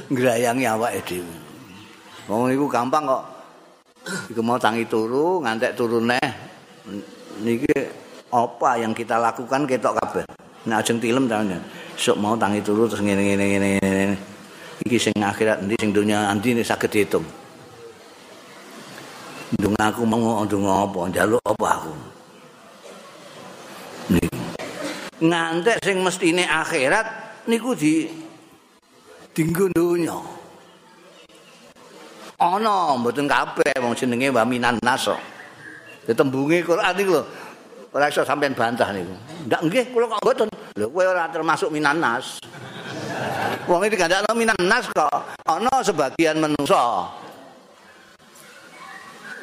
ngrayangi 0.09 0.65
awake 0.65 1.01
dhewe. 1.05 1.35
Wong 2.29 2.49
niku 2.51 2.65
gampang 2.69 3.05
kok. 3.09 3.23
Iku 4.31 4.41
mau 4.41 4.57
tangi 4.57 4.87
turu, 4.89 5.43
ngantek 5.43 5.75
turu 5.77 6.01
neh. 6.01 6.29
Niki 7.41 7.73
apa 8.29 8.69
yang 8.77 8.93
kita 8.93 9.17
lakukan 9.17 9.65
ketok 9.65 9.97
kabeh. 10.01 10.25
Nek 10.69 10.77
ajeng 10.83 10.99
tilem 11.01 11.25
ta. 11.29 11.41
Sok 11.99 12.17
mau 12.17 12.35
tangi 12.37 12.63
turu 12.63 12.87
terus 12.87 13.03
ngene-ngene 13.03 13.45
ngene-ngene. 13.45 14.17
iki 14.79 14.95
sing 14.95 15.15
akhirat 15.19 15.59
endi 15.59 15.75
sing 15.75 15.91
dunya 15.91 16.31
endi 16.31 16.55
saged 16.63 16.91
diitung. 16.91 17.25
Ndung 19.49 19.73
aku 19.81 20.05
mau 20.05 20.45
ndung 20.45 20.69
apa, 20.69 21.09
njaluk 21.09 21.41
apa 21.41 21.67
aku. 21.81 21.93
Niki. 24.13 24.39
Ngantek 25.25 25.77
sing 25.81 26.05
mestine 26.05 26.45
akhirat 26.45 27.07
niku 27.49 27.73
di 27.73 28.05
dinggo 29.33 29.65
dunya. 29.73 30.13
Ana 32.37 32.93
mboten 32.93 33.25
kabeh 33.25 33.73
wong 33.81 33.97
jenenge 33.97 34.29
wa 34.29 34.45
minan 34.45 34.77
nas. 34.85 35.09
Ditembunge 36.05 36.61
Quran 36.61 36.93
niku 36.93 37.17
lho. 37.17 37.23
Ora 37.89 38.05
iso 38.05 38.21
sampean 38.21 38.53
bantah 38.53 38.93
niku. 38.93 39.17
Ndak 39.49 39.61
nggih 39.65 39.85
kula 39.89 40.13
kok 40.13 40.21
mboten. 40.29 40.47
Lho 40.77 40.93
kowe 40.93 41.05
ora 41.09 41.25
termasuk 41.33 41.73
minan 41.73 41.97
nas. 41.97 42.37
Wong 43.65 43.81
iki 43.89 43.97
gandakno 43.97 44.37
minan 44.37 44.61
nas 44.61 44.85
kok. 44.93 45.09
Ana 45.49 45.81
sebagian 45.81 46.37
manusa 46.37 47.09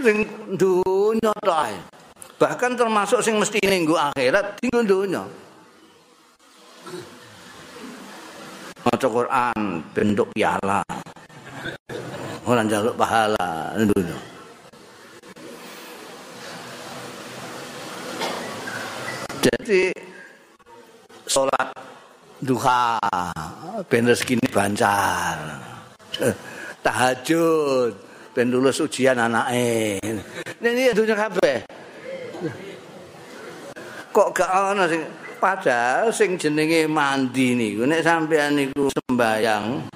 sing 0.00 0.26
dunya 0.56 1.32
tok 1.40 1.68
Bahkan 2.36 2.76
termasuk 2.76 3.24
sing 3.24 3.40
mesti 3.40 3.56
ning 3.64 3.88
akhirat 3.88 4.60
tinggal 4.60 4.84
dunya. 4.84 5.24
Maca 8.84 9.08
Quran 9.08 9.58
bentuk 9.96 10.28
piala. 10.36 10.84
Ora 12.44 12.60
njaluk 12.60 12.92
pahala 13.00 13.72
dunya. 13.80 14.18
Jadi 19.40 19.96
salat 21.24 21.72
duha 22.44 23.00
ben 23.88 24.04
rezekine 24.04 24.44
bancar 24.52 25.38
tahajud 26.84 27.96
ben 28.36 28.52
lulus 28.52 28.84
ujian 28.84 29.16
anake. 29.16 29.96
Ini 30.60 30.92
dunya 30.92 31.16
kabeh. 31.16 31.64
Kok 34.12 34.28
gak 34.36 34.76
ana 34.76 34.84
sing 34.84 35.00
padahal 35.40 36.12
sing 36.12 36.36
jenenge 36.36 36.84
mandi 36.84 37.56
niku 37.56 37.88
nek 37.88 38.04
sampean 38.04 38.60
niku 38.60 38.92
sembayang 38.92 39.88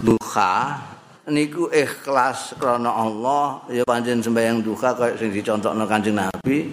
duha 0.00 0.80
niku 1.28 1.68
ikhlas 1.72 2.56
krana 2.56 2.92
Allah 2.92 3.68
ya 3.68 3.84
pancen 3.84 4.24
sembayang 4.24 4.64
duha 4.64 4.96
kaya 4.96 5.12
sing 5.20 5.28
dicontohno 5.28 5.84
Kanjeng 5.84 6.16
Nabi. 6.16 6.72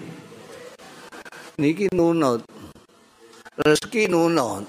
Niki 1.60 1.92
nunut. 1.92 2.40
Rezeki 3.60 4.08
nunut. 4.08 4.64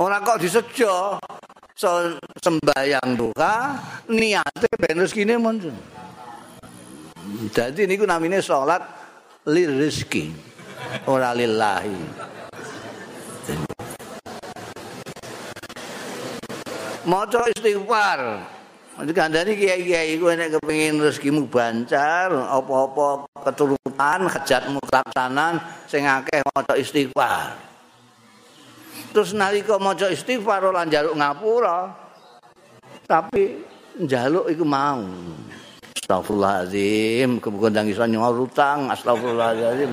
Ora 0.00 0.24
kok 0.24 0.40
disejo 0.40 1.20
so, 1.76 2.16
sembayang 2.40 3.20
duha 3.20 3.76
niate 4.08 4.68
ben 4.80 4.96
rezekine 4.96 5.36
muncul. 5.36 5.76
Dadi 7.52 7.84
niku 7.84 8.08
namine 8.08 8.40
salat 8.40 8.80
li 9.52 9.68
rezeki 9.68 10.32
ora 11.04 11.36
lillahi. 11.36 12.00
Maca 17.06 17.46
istighfar. 17.54 18.20
Nanti 18.96 19.12
kandani 19.12 19.52
kiai-kiai 19.60 20.16
gue 20.16 20.32
nek 20.32 20.56
kepengin 20.56 20.96
rezekimu 20.96 21.52
bancar, 21.52 22.32
apa-apa 22.32 23.28
keturutan, 23.44 24.24
hajatmu 24.24 24.80
kelaksanan, 24.88 25.60
sing 25.84 26.08
akeh 26.08 26.40
maca 26.56 26.72
istighfar. 26.80 27.65
Terus 29.16 29.32
nalika 29.32 29.80
maca 29.80 30.12
istighfar 30.12 30.60
ora 30.60 30.84
njaluk 30.84 31.16
ngapura. 31.16 31.88
Tapi 33.08 33.64
njaluk 33.96 34.44
iku 34.52 34.60
mau. 34.68 35.08
Astagfirullahalazim, 35.96 37.40
kebukon 37.40 37.80
iso 37.88 38.04
nyaur 38.04 38.44
utang, 38.44 38.92
astagfirullahalazim. 38.92 39.88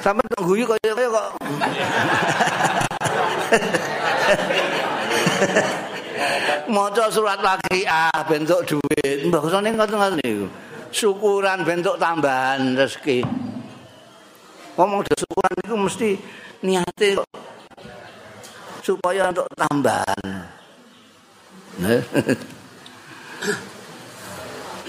Sampai 0.00 0.24
guyu 0.40 0.64
kaya-kaya 0.72 1.08
kok. 1.12 1.28
Maca 6.72 7.04
surat 7.12 7.44
Waqiah 7.44 8.08
bentuk 8.24 8.64
duit. 8.64 9.28
Mbah 9.28 9.40
kusane 9.44 9.68
ngoten-ngoten 9.76 10.16
niku. 10.24 10.48
Syukuran 10.96 11.60
bentuk 11.68 12.00
tambahan 12.00 12.72
rezeki. 12.72 13.52
Ngomong 14.74 15.06
syukuran 15.06 15.54
itu 15.62 15.76
mesti 15.78 16.10
niate 16.66 17.14
supaya 18.82 19.30
untuk 19.30 19.46
tambahan. 19.54 20.50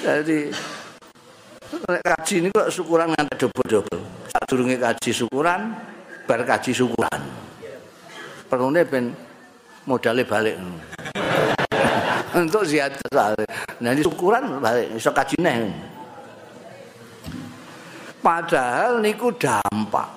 Jadi 0.06 0.50
nek 1.86 2.02
kaji 2.02 2.34
ini 2.41 2.48
kok 2.50 2.74
syukuran 2.74 3.13
nganti 3.13 3.45
double-double. 3.45 4.02
Sadurunge 4.30 4.78
kaji 4.82 5.10
syukuran, 5.13 5.62
bar 6.26 6.41
kaji 6.41 6.71
syukuran. 6.74 7.21
perlune 8.45 8.86
ben 8.86 9.10
modale 9.89 10.21
balik. 10.26 10.58
Untuk. 12.38 12.62
Nah 13.82 13.89
ini 13.93 14.02
syukuran 14.06 14.62
balik, 14.62 14.98
iso 14.98 15.10
kaji 15.13 15.41
Padahal 18.26 19.06
niku 19.06 19.30
dampak. 19.38 20.10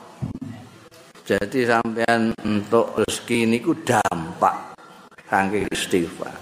Jadi 1.29 1.68
sampean 1.68 2.33
untuk 2.40 2.97
rezeki 2.97 3.44
niku 3.44 3.77
dampak 3.85 4.73
saking 5.29 5.68
istighfar. 5.68 6.33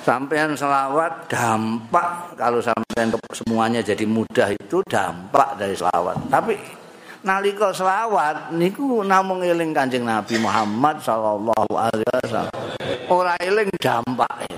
Sampean 0.00 0.56
selawat 0.56 1.28
dampak 1.28 2.32
kalau 2.32 2.64
sampean 2.64 3.12
semuanya 3.36 3.84
jadi 3.84 4.08
mudah 4.08 4.48
itu 4.56 4.80
dampak 4.88 5.60
dari 5.60 5.76
selawat. 5.76 6.16
Tapi 6.32 6.56
nalika 7.20 7.68
selawat 7.68 8.56
niku 8.56 9.04
namung 9.04 9.44
eling 9.44 9.76
Kanjeng 9.76 10.08
Nabi 10.08 10.40
Muhammad 10.40 11.04
sallallahu 11.04 11.76
alaihi 11.76 12.08
wasallam. 12.24 12.56
Ora 13.12 13.36
eling 13.36 13.68
dampak. 13.76 14.48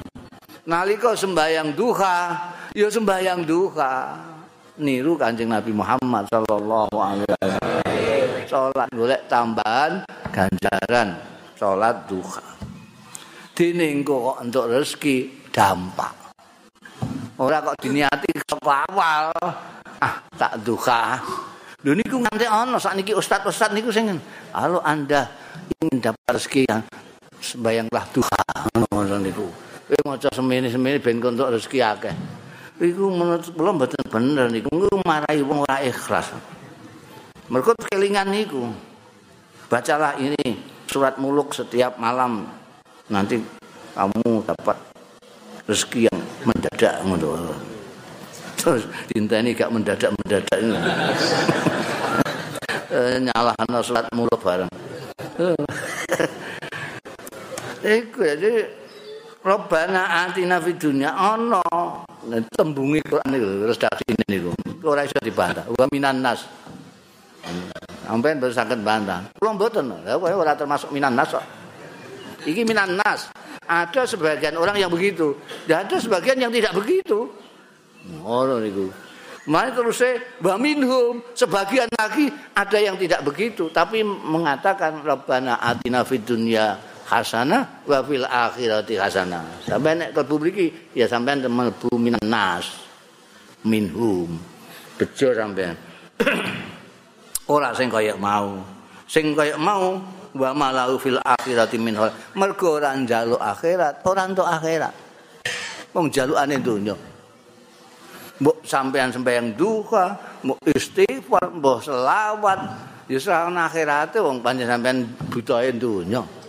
Nalika 0.71 1.19
sembayang 1.19 1.75
duha, 1.75 2.19
ya 2.79 2.87
sembayang 2.87 3.43
duha. 3.43 4.31
Niru 4.83 5.15
Kanjeng 5.15 5.55
Nabi 5.55 5.71
Muhammad 5.71 6.27
sallallahu 6.27 6.97
alaihi 6.99 7.31
wasallam. 7.39 7.63
Salat 8.51 8.89
golek 8.91 9.23
tambahan 9.31 10.03
ganjaran 10.35 11.15
salat 11.55 11.97
duha. 12.11 12.43
Dene 13.55 14.03
kok 14.03 14.43
untuk 14.43 14.67
rezeki 14.67 15.49
dampak. 15.55 16.35
Ora 17.39 17.63
kok 17.63 17.79
diniati 17.79 18.29
saka 18.43 18.83
awal. 18.91 19.31
Ah, 20.03 20.19
tak 20.35 20.59
duha. 20.67 21.23
Lho 21.87 21.95
niku 21.95 22.19
nganti 22.19 22.47
ana 22.47 22.79
sakniki 22.79 23.15
ustaz-ustaz 23.15 23.71
niku 23.71 23.95
sing 23.95 24.11
kalau 24.51 24.83
Anda 24.83 25.31
ingin 25.79 26.03
dapat 26.03 26.39
rezeki 26.39 26.63
yang 26.67 26.83
sembayanglah 27.39 28.05
duha 28.11 28.45
ngono 28.75 29.17
niku. 29.23 29.47
Kowe 29.87 29.99
maca 30.07 30.31
semene-semene 30.31 30.99
ben 31.03 31.23
entuk 31.23 31.51
rezeki 31.55 31.79
akeh. 31.83 32.15
Iku 32.83 33.15
menurut 33.15 33.47
kula 33.55 33.71
mboten 33.79 34.03
bener 34.11 34.51
niku 34.51 34.91
marahi 35.07 35.39
wong 35.47 35.63
ora 35.63 35.79
ikhlas. 35.87 36.35
Mergo 37.47 37.79
kelingan 37.79 38.35
niku. 38.35 38.75
Bacalah 39.71 40.19
ini 40.19 40.59
surat 40.91 41.15
muluk 41.15 41.55
setiap 41.55 41.95
malam. 42.03 42.43
Nanti 43.07 43.39
kamu 43.95 44.43
dapat 44.43 44.75
rezeki 45.71 46.11
yang 46.11 46.19
mendadak 46.43 47.07
ngono. 47.07 47.55
Terus 48.59 48.83
ini 49.15 49.55
gak 49.55 49.71
mendadak-mendadak 49.71 50.59
ini. 50.59 50.79
Eh, 52.93 53.17
nyalahno 53.25 53.81
salat 53.81 54.05
muluk 54.13 54.37
bareng. 54.45 54.69
Iku 57.81 58.21
jadi 58.21 58.69
Robbana 59.41 60.29
atina 60.29 60.61
fid 60.61 60.77
dunya 60.77 61.09
ana 61.09 61.65
tembungi 62.55 63.03
Quran 63.03 63.29
niku 63.31 63.47
redaksi 63.67 64.05
niku. 64.31 64.51
Ora 64.87 65.03
iso 65.03 65.19
dibantah. 65.19 65.67
Wa 65.73 65.87
minan 65.91 66.23
nas. 66.23 66.47
Sampeyan 68.07 68.39
baru 68.39 68.55
saged 68.55 68.81
bantah. 68.83 69.31
Kula 69.35 69.55
mboten. 69.59 69.91
Ora 70.19 70.55
termasuk 70.55 70.95
minan 70.95 71.19
nas 71.19 71.31
kok. 71.35 71.45
Iki 72.47 72.63
minan 72.67 72.99
nas. 72.99 73.31
Ada 73.63 74.11
sebagian 74.11 74.59
orang 74.59 74.75
yang 74.75 74.91
begitu, 74.91 75.39
dan 75.71 75.87
ada 75.87 75.97
sebagian 75.97 76.35
yang 76.35 76.51
tidak 76.51 76.75
begitu. 76.75 77.31
Ngono 78.11 78.59
niku. 78.59 78.91
Mari 79.43 79.71
terus 79.75 80.03
wa 80.39 80.55
minhum 80.55 81.19
sebagian 81.35 81.87
lagi 81.99 82.31
ada 82.55 82.79
yang 82.79 82.95
tidak 82.95 83.27
begitu 83.27 83.75
tapi 83.75 84.07
mengatakan 84.07 85.03
rabbana 85.03 85.59
atina 85.59 86.07
fid 86.07 86.23
dunya 86.23 86.79
hasanah 87.13 87.85
wa 87.85 88.01
fil 88.01 88.25
akhirati 88.25 88.97
hasanah. 88.97 89.61
Sampai 89.69 90.01
nek 90.01 90.17
klebu 90.17 90.41
mriki 90.41 90.67
ya 90.97 91.05
sampean 91.05 91.45
mlebu 91.45 91.93
minan 92.01 92.25
nas 92.25 92.65
minhum. 93.69 94.33
Bejo 94.97 95.37
sampean. 95.37 95.77
Ora 97.53 97.77
sing 97.77 97.93
kaya 97.93 98.17
mau. 98.17 98.65
Sing 99.05 99.37
kaya 99.37 99.61
mau 99.61 100.01
wa 100.33 100.51
malahu 100.57 100.97
fil 100.97 101.21
akhirati 101.21 101.77
min 101.77 101.93
mergo 102.33 102.81
ora 102.81 102.97
njaluk 102.97 103.37
akhirat, 103.37 104.01
ora 104.09 104.25
entuk 104.25 104.49
akhirat. 104.49 104.95
Wong 105.93 106.09
jalukane 106.09 106.57
donya. 106.57 106.97
mbok 108.43 108.67
sampean 108.67 109.15
sembahyang 109.15 109.55
duha, 109.55 110.19
mbok 110.43 110.59
istighfar, 110.75 111.55
mbok 111.55 111.79
selawat, 111.87 112.61
ya 113.07 113.19
sak 113.23 113.55
akhirate 113.55 114.19
wong 114.19 114.43
panjen 114.43 114.67
sampean 114.67 115.07
butuhe 115.31 115.71
dunya. 115.79 116.42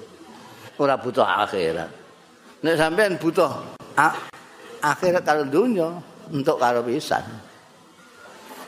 Ora 0.81 0.97
butuh 0.97 1.25
akhirat. 1.25 1.91
Nek 2.63 2.75
sampean 2.79 3.19
butuh 3.19 3.49
akhirat 4.81 5.23
karo 5.25 5.43
dunya, 5.45 5.89
untuk 6.33 6.57
karo 6.57 6.81
pisan. 6.81 7.21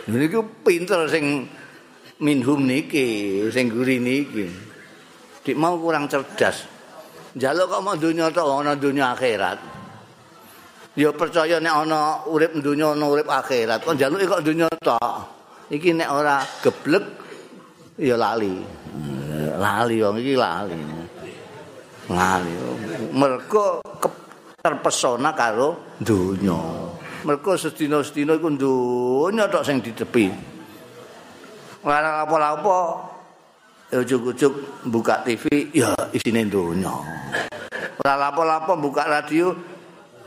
Niku 0.05 0.45
pinter 0.61 1.09
sing 1.09 1.49
minhum 2.21 2.61
niki, 2.61 3.41
sing 3.49 3.73
guri 3.73 3.97
niki. 3.97 4.45
Dik 5.41 5.57
mau 5.57 5.77
kurang 5.81 6.05
cerdas. 6.05 6.67
Jaluk 7.33 7.67
kok 7.67 7.83
mau 7.83 7.97
dunya 7.97 8.29
tok 8.29 8.63
ana 8.63 8.77
dunya 8.77 9.11
akhirat. 9.11 9.75
ya 10.95 11.11
percaya 11.11 11.59
nek 11.59 11.75
ana 11.75 12.23
urip 12.31 12.55
donya 12.63 12.95
ana 12.95 13.05
urip 13.11 13.27
akhirat 13.27 13.83
kok 13.83 13.99
njaluke 13.99 14.25
kok 14.31 14.43
donya 14.47 14.67
tok 14.79 15.15
iki 15.67 15.91
nek 15.91 16.07
ora 16.07 16.39
geblek 16.63 17.05
ya 17.99 18.15
lali 18.15 18.55
lali 19.59 19.97
wong 19.99 20.15
iki 20.23 20.33
lali 20.39 20.79
mergo 23.15 23.81
terpesona 24.61 25.33
karo 25.33 25.97
donya 26.01 26.59
mergo 27.25 27.57
sedina-sedina 27.57 28.37
iku 28.37 28.49
donya 28.53 29.49
tok 29.49 29.65
sing 29.65 29.81
ditepi 29.81 30.29
ora 31.85 32.25
apa-apa 32.25 32.77
ujug-ujug 33.93 34.85
buka 34.89 35.25
TV 35.25 35.73
ya 35.73 35.93
isine 36.13 36.45
donya 36.45 36.93
ora 38.01 38.29
apa-apa 38.29 38.73
buka 38.77 39.05
radio 39.05 39.53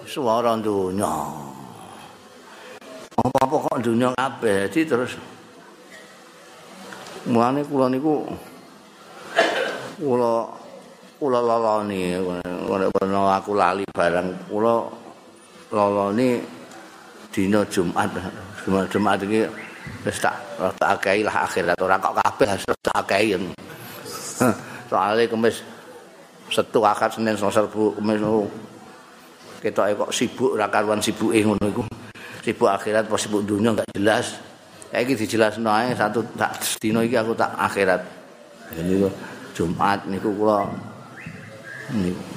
suara 0.08 0.56
dunya. 0.56 1.12
Apa-apa 3.20 3.54
kok 3.68 3.78
dunya 3.84 4.08
kabeh 4.16 4.72
di 4.72 4.80
terus. 4.88 5.12
Mulane 7.28 7.60
kula 7.68 7.92
niku 7.92 8.24
kula 10.00 10.48
kula 11.18 11.42
lalani 11.42 12.14
ana 12.14 13.20
aku 13.36 13.52
lali 13.58 13.84
barang 13.90 14.28
kula 14.48 14.74
lalani 15.74 16.38
dina 17.34 17.60
Jumat 17.66 18.08
Jumat 18.88 19.18
iki 19.26 19.42
wis 20.06 20.18
tak 20.22 20.38
tak 20.78 20.98
akeh 20.98 21.26
lah 21.26 21.44
akhirat 21.44 21.76
ora 21.82 21.98
kok 21.98 22.14
kabeh 22.22 22.48
tak 22.82 22.96
akeh 23.02 23.34
soalnya 24.88 25.26
kemis 25.26 25.60
setu 26.48 26.80
akad 26.80 27.12
senin 27.12 27.36
selasa 27.36 27.66
bu 27.68 27.92
kemis 27.98 28.22
ketoke 29.58 29.92
kok 30.06 30.10
sibuk 30.14 30.54
ora 30.54 30.70
karuan 30.70 31.02
sibuke 31.02 31.42
ngono 31.42 31.66
iku. 31.66 31.82
Sibuk 32.46 32.70
akhirat 32.70 33.10
apa 33.10 33.16
sibuk 33.18 33.42
dunia 33.44 33.74
enggak 33.74 33.90
jelas. 33.92 34.38
Kayak 34.88 35.20
dijelasno 35.20 35.68
ae 35.68 35.92
satu 35.92 36.24
tak 36.38 36.56
dino 36.80 37.04
iki 37.04 37.18
aku 37.18 37.36
tak 37.36 37.52
akhirat. 37.58 38.00
Jadi 38.72 39.04
Jumat 39.52 40.06
niku 40.06 40.32
kula 40.32 40.64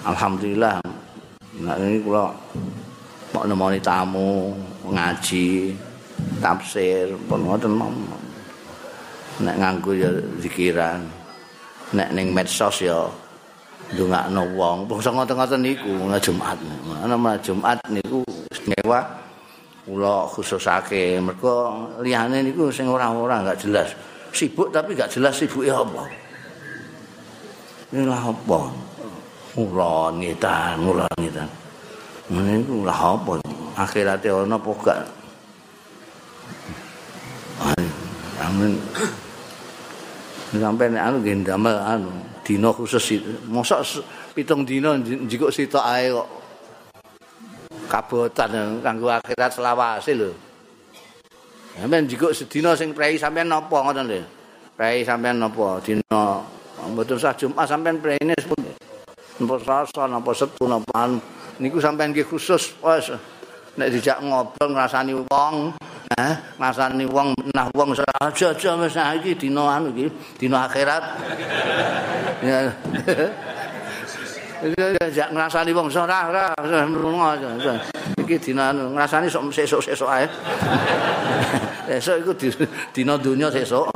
alhamdulillah 0.08 0.80
nek 1.60 1.78
ini 1.84 2.00
kula 2.00 2.32
mau 3.36 3.44
nemoni 3.44 3.80
tamu 3.84 4.56
ngaji 4.88 5.76
tafsir 6.40 7.12
pun 7.28 7.44
ngoten 7.44 7.76
nek 9.42 9.56
nganggo 9.60 9.92
ya 9.96 10.10
zikiran 10.40 11.04
nek 11.92 12.10
ning 12.16 12.32
medsos 12.32 12.80
ya 12.84 13.08
ndongakno 13.92 14.48
wong. 14.56 14.78
Bangsa 14.88 15.12
ngoten-ngoten 15.12 15.60
niku 15.60 15.92
ana 16.08 16.18
Jumat. 16.22 16.58
Ana 17.04 17.36
Jumat 17.44 17.78
niku 17.92 18.24
istimewa 18.48 19.04
kula 19.84 20.30
khususake 20.32 21.20
mergo 21.20 21.90
liyane 22.00 22.46
niku 22.46 22.72
sing 22.72 22.88
ora-ora 22.88 23.44
enggak 23.44 23.60
jelas. 23.60 23.92
Sibuk 24.32 24.72
tapi 24.72 24.96
enggak 24.96 25.12
jelas 25.12 25.36
sibuke 25.36 25.68
apa. 25.68 26.08
Ini 27.92 28.08
lah 28.08 28.32
apa? 28.32 28.91
Mula 29.58 30.16
ngitan, 30.16 30.80
mula 30.80 31.08
ngitan. 31.20 31.50
Ini 32.32 32.64
itu 32.64 32.88
lah 32.88 33.20
apa? 33.20 33.44
Akhiratnya 33.76 34.32
ada 34.32 34.56
apa 34.56 34.70
enggak? 34.72 35.00
Amin. 38.40 38.74
Sampai 40.56 40.88
ini 40.92 41.00
anu 41.00 41.18
gendamel 41.20 41.78
anu. 41.80 42.12
dina 42.42 42.74
khusus 42.74 43.22
mosok 43.48 44.04
pitung 44.34 44.66
dina 44.66 44.98
njikuk 44.98 45.54
sitok 45.54 45.86
ae 45.86 46.10
kok 46.10 46.28
kabotan 47.88 48.82
kanggo 48.82 49.08
akhirat 49.08 49.52
selawase 49.54 50.12
lho 50.18 50.34
sampean 51.78 52.10
njikuk 52.10 52.34
sedina 52.34 52.74
sing 52.74 52.92
prei 52.98 53.16
sampean 53.16 53.48
napa 53.48 53.78
ngoten 53.86 54.06
lho 54.10 54.22
prei 54.74 55.06
sampean 55.06 55.38
napa 55.38 55.78
dina 55.86 56.42
mboten 56.92 57.18
sah 57.22 57.38
Jumat 57.38 57.70
sampean 57.70 58.02
preine 58.02 58.34
napa 59.42 59.58
Selasa 59.58 60.04
napa 60.06 60.32
Setu 60.38 60.70
napa 60.70 61.10
niku 61.58 61.82
sampean 61.82 62.14
ki 62.14 62.22
khusus 62.22 62.78
wis 62.86 63.10
nek 63.76 63.90
dijak 63.90 64.22
ngobrol 64.22 64.70
ngrasani 64.78 65.18
wong 65.18 65.74
Eh, 66.20 66.36
ngrasani 66.60 67.08
wong 67.08 67.32
nah 67.56 67.72
wong 67.72 67.96
aja 67.96 68.04
aja 68.52 68.76
wis 68.76 69.00
iki 69.24 69.32
dina 69.48 69.80
anu 69.80 69.96
iki, 69.96 70.12
dina 70.36 70.68
akhirat. 70.68 71.04
Ya. 72.42 72.74
Ya 75.14 75.26
ngrasani 75.30 75.72
wong 75.74 75.88
ora 75.94 76.18
ora 76.30 76.46
iki 78.20 78.36
dina 78.42 78.76
ngrasani 78.76 79.32
sok 79.32 79.56
sesuk-sesuk 79.56 80.10
ae. 80.10 80.28
Esuk 81.96 82.28
iku 82.28 82.32
dina 82.92 83.16
dunya 83.16 83.48
sesuk. 83.48 83.88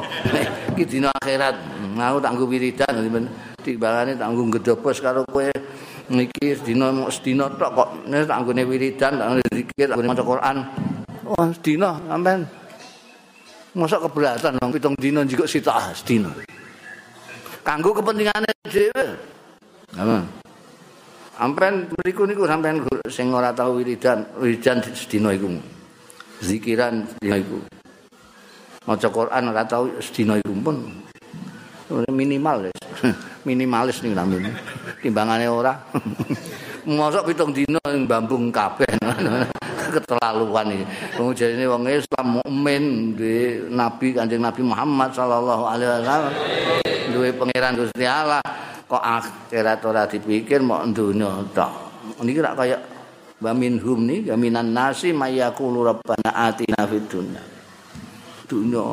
Iki 0.78 0.84
dina 0.88 1.10
akhirat. 1.20 1.58
Mau 1.98 2.22
tak 2.22 2.38
nggo 2.38 2.48
wiridan 2.48 2.96
timbangane 3.66 4.14
tak 4.14 4.30
nggo 4.30 4.62
gedhopos 4.62 5.02
karo 5.02 5.26
kowe. 5.26 5.50
Niki 6.06 6.54
dina 6.62 6.94
sedina 7.10 7.50
tok 7.50 7.72
kok 7.74 7.90
nek 8.06 8.30
tak 8.30 8.38
nggone 8.46 8.62
wiridan 8.70 9.18
tak 9.18 9.42
zikir 9.50 9.90
tak 9.90 9.98
maca 10.06 10.22
Quran. 10.22 10.58
Wah, 11.26 11.50
sedina 11.50 11.98
sampean. 12.06 12.46
Mosok 13.74 14.08
keberatan 14.08 14.62
wong 14.62 14.70
pitung 14.70 14.94
dina 15.02 15.26
njiko 15.26 15.50
sitok 15.50 15.98
sedina. 15.98 16.30
Kanggo 17.66 17.98
kepentingane 17.98 18.54
dhewe. 18.70 19.06
Aman. 19.98 20.30
Ampen 21.42 21.90
mriku 21.90 22.30
niku 22.30 22.46
sampean 22.46 22.86
sing 23.10 23.34
ora 23.34 23.50
tau 23.50 23.82
wiridan, 23.82 24.30
wiridan 24.38 24.86
sedina 24.94 25.34
iku. 25.34 25.50
Zikiran 26.46 27.02
sedina 27.18 27.42
iku. 27.42 27.58
Maca 28.86 29.10
Quran 29.10 29.44
ora 29.50 29.66
tau 29.66 29.90
sedina 29.98 30.38
iku 30.38 30.54
pun 30.62 30.78
minimal 32.10 32.70
wis. 32.70 32.80
Minimalis 33.48 34.02
ning 34.02 34.18
namine. 34.18 34.50
Timbangane 35.02 35.46
ora. 35.46 35.78
Mosok 36.86 37.34
pitung 37.34 37.54
dina 37.54 37.82
ing 37.94 38.10
bambung 38.10 38.50
kabeh. 38.50 38.90
Keterlaluan 39.94 40.74
iki. 40.74 40.86
Wong 41.22 41.38
jarine 41.38 41.66
wong 41.70 41.86
Islam 41.86 42.42
mukmin 42.42 43.14
Nabi 43.70 44.18
Kanjeng 44.18 44.42
Nabi 44.42 44.62
Muhammad 44.66 45.14
sallallahu 45.14 45.64
alaihi 45.70 45.90
wasallam 45.90 46.34
duwe 47.14 47.30
pangeran 47.38 47.78
Gusti 47.78 48.06
Allah. 48.06 48.42
kok 48.86 49.02
akhirat 49.02 49.82
ora 49.82 50.06
dipikir 50.06 50.62
mau 50.62 50.86
dunya 50.86 51.42
tok. 51.54 51.74
Niki 52.22 52.40
rak 52.42 52.54
kaya 52.54 52.78
wa 53.42 53.52
minhum 53.52 54.06
ni 54.06 54.24
minan 54.38 54.72
nasi 54.72 55.10
mayaqulu 55.10 55.90
rabbana 55.90 56.32
atina 56.50 56.86
fid 56.86 57.06
dunya. 57.10 57.44
Dunya. 58.46 58.86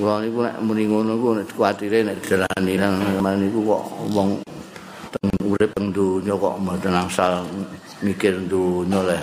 Wong 0.00 0.24
niku 0.24 0.40
nek 0.40 0.56
muni 0.64 0.88
ngono 0.88 1.12
ku 1.20 1.36
nek 1.36 1.52
kuwatire 1.52 2.00
nek 2.00 2.24
didelani 2.24 2.80
nang 2.80 2.96
niku 3.36 3.60
kok 3.68 3.84
wong 4.16 4.40
teng 5.12 5.28
urip 5.44 5.68
teng 5.76 5.92
dunya 5.92 6.32
kok 6.32 6.56
mboten 6.56 6.96
asal 6.96 7.44
mikir 8.00 8.40
dunya 8.48 8.96
le. 9.04 9.20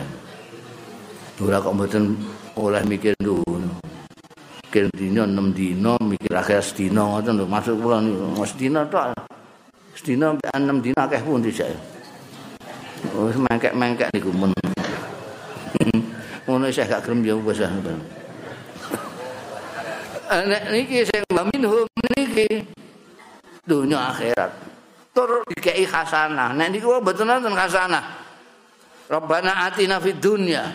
Ora 1.41 1.57
kok 1.57 1.73
mboten 1.73 2.13
oleh 2.61 2.81
mikir 2.85 3.17
dunya. 3.17 3.73
mikir 4.69 4.85
dina 4.93 5.25
6 5.25 5.57
dina 5.57 5.97
mikir 5.97 6.33
akhir 6.37 6.61
sedina 6.61 7.09
ngoten 7.09 7.41
lho. 7.41 7.49
Maksud 7.49 7.81
kula 7.81 7.97
niku 7.97 8.45
sedina 8.45 8.85
tok. 8.85 9.17
Sedina 9.97 10.37
6 10.37 10.85
dina 10.85 11.09
akeh 11.09 11.25
pun 11.25 11.41
dijak 11.41 11.73
wis 13.17 13.33
oh, 13.33 13.41
mengkek-mengkek 13.49 14.13
niku 14.13 14.29
men. 14.29 14.53
Ngono 16.45 16.69
isih 16.69 16.85
gak 16.85 17.01
grem 17.01 17.25
ya 17.25 17.33
wis 17.33 17.65
nek 20.27 20.63
niki 20.71 21.07
sing 21.07 21.23
minhum 21.31 21.87
niki 22.15 22.63
dunya 23.63 23.99
akhirat 24.11 24.51
tur 25.15 25.43
dikei 25.47 25.87
hasanah 25.87 26.55
nek 26.55 26.67
niku 26.71 26.99
mboten 26.99 27.27
wonten 27.27 27.55
hasanah 27.55 28.25
Rabbana 29.07 29.71
atina 29.71 30.03
fid 30.03 30.19
dunya 30.19 30.67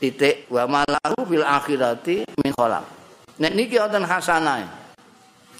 titik 0.00 0.48
wa 0.48 0.64
malahu 0.64 1.20
fil 1.28 1.44
akhirati 1.44 2.24
min 2.40 2.52
khalaq 2.56 2.98
Nek 3.38 3.54
niki 3.54 3.78
wonten 3.78 4.02
hasanah. 4.02 4.66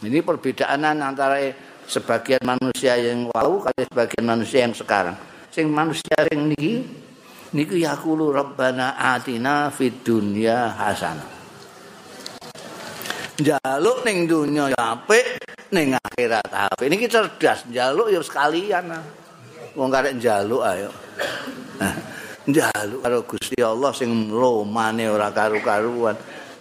Ini 0.02 0.18
perbedaan 0.26 0.82
antara 0.82 1.38
sebagian 1.86 2.42
manusia 2.42 2.98
yang 2.98 3.30
wau 3.30 3.62
kali 3.62 3.86
sebagian 3.86 4.26
manusia 4.26 4.66
yang 4.66 4.74
sekarang. 4.74 5.14
Sing 5.54 5.70
manusia 5.70 6.26
yang 6.26 6.50
niki 6.50 6.82
niku 7.54 7.78
yaqulu 7.78 8.34
rabbana 8.34 8.98
atina 8.98 9.70
fid 9.70 10.02
dunya 10.02 10.74
hasanah. 10.74 11.37
Jaluk 13.38 14.02
ning 14.02 14.26
dunya 14.26 14.66
ya 14.74 14.98
apik, 14.98 15.24
ning 15.70 15.94
akhirat 15.94 16.50
apik. 16.50 16.90
Niki 16.90 17.06
cerdas, 17.06 17.62
jaluk 17.70 18.10
ya 18.10 18.18
sekalian. 18.18 18.90
Wong 19.78 19.88
karek 19.94 20.18
jaluk 20.18 20.66
ayo. 20.66 20.90
Jaluk 22.48 23.00
karo 23.04 23.18
Gusti 23.28 23.60
Allah 23.62 23.94
sing 23.94 24.32
lomane 24.34 25.06
ora 25.06 25.30
karu-karuan. 25.30 26.18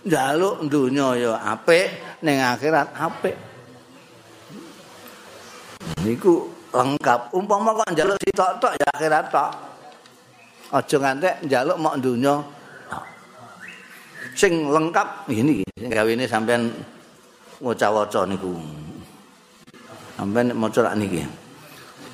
njaluk 0.08 0.64
dunya 0.72 1.08
ya 1.20 1.32
apik 1.52 1.88
ning 2.24 2.40
akhirat 2.40 2.88
apik 2.96 3.36
niku 6.00 6.48
lengkap 6.72 7.36
umpama 7.36 7.76
kok 7.76 7.92
njaluk 7.92 8.16
sitok-tok 8.24 8.74
ya 8.80 8.88
akhirat 8.96 9.26
tok 9.28 9.52
aja 10.72 10.96
ngantek 10.96 11.36
njaluk 11.44 11.78
mok 11.84 11.96
dunya 12.00 12.36
sing 14.32 14.72
lengkap 14.72 15.28
ini 15.28 15.67
sing 15.78 15.94
gawene 15.94 16.26
sampean 16.26 16.74
waca-waca 17.62 18.26
niku 18.26 18.58
sampean 20.18 20.50
maca 20.58 20.92
niki 20.98 21.22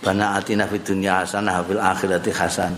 bana 0.04 0.36
atina 0.36 0.68
fid 0.68 0.84
dunya 0.84 1.24
hasanah 1.24 1.64
fil 1.64 1.80
akhirati 1.80 2.32
hasan 2.36 2.76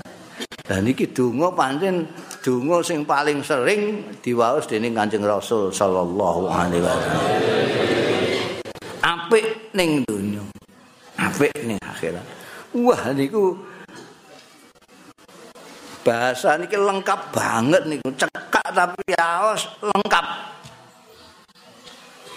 dan 0.65 0.85
niki 0.85 1.09
donga 1.09 1.49
pancen 1.53 2.05
donga 2.45 2.81
sing 2.85 3.01
paling 3.01 3.41
sering 3.41 4.01
diwaos 4.21 4.69
dening 4.69 4.93
Kanjeng 4.93 5.25
Rasul 5.25 5.73
sallallahu 5.73 6.49
alaihi 6.49 6.81
wasallam. 6.81 7.33
Apik 9.01 9.45
ning 9.77 10.05
donya. 10.05 10.41
Apik 11.21 11.53
ning 11.65 11.77
akhirat. 11.81 12.25
Wah 12.77 13.13
niku 13.13 13.53
bahasa 16.01 16.57
niki 16.57 16.77
lengkap 16.77 17.33
banget 17.33 17.85
niku. 17.85 18.09
Cekak 18.17 18.69
tapi 18.73 19.05
aos 19.21 19.69
lengkap. 19.85 20.25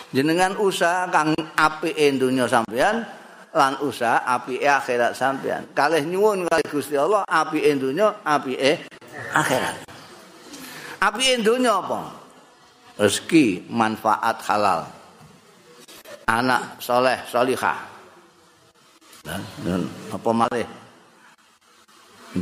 Jenengan 0.08 0.56
usaha 0.56 1.04
kang 1.12 1.36
apik 1.52 1.96
donya 2.16 2.48
sampean 2.48 3.04
lan 3.52 3.76
usaha 3.84 4.24
apike 4.24 4.64
akhirat 4.64 5.12
sampean. 5.12 5.68
Kalih 5.76 6.00
nyuwun 6.04 6.48
kali 6.48 6.64
Gusti 6.68 6.96
Allah 6.96 7.28
apike 7.28 7.68
donya 7.76 8.16
apike 8.24 8.88
akhirat. 9.36 9.84
Api 10.98 11.38
donya 11.44 11.78
apa? 11.78 12.10
Rezeki, 12.98 13.70
manfaat 13.70 14.42
halal. 14.50 14.82
Anak 16.26 16.82
soleh, 16.82 17.22
solihah. 17.30 17.78
Dan, 19.22 19.40
dan 19.62 19.80
apa 20.10 20.30
malih? 20.34 20.66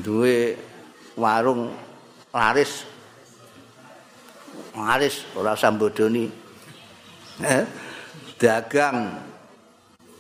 Duwe 0.00 0.56
warung 1.20 1.68
laris. 2.32 2.88
Laris 4.72 5.28
ora 5.36 5.52
sambodoni. 5.52 6.45
Eh? 7.44 7.64
Dagang 8.40 9.12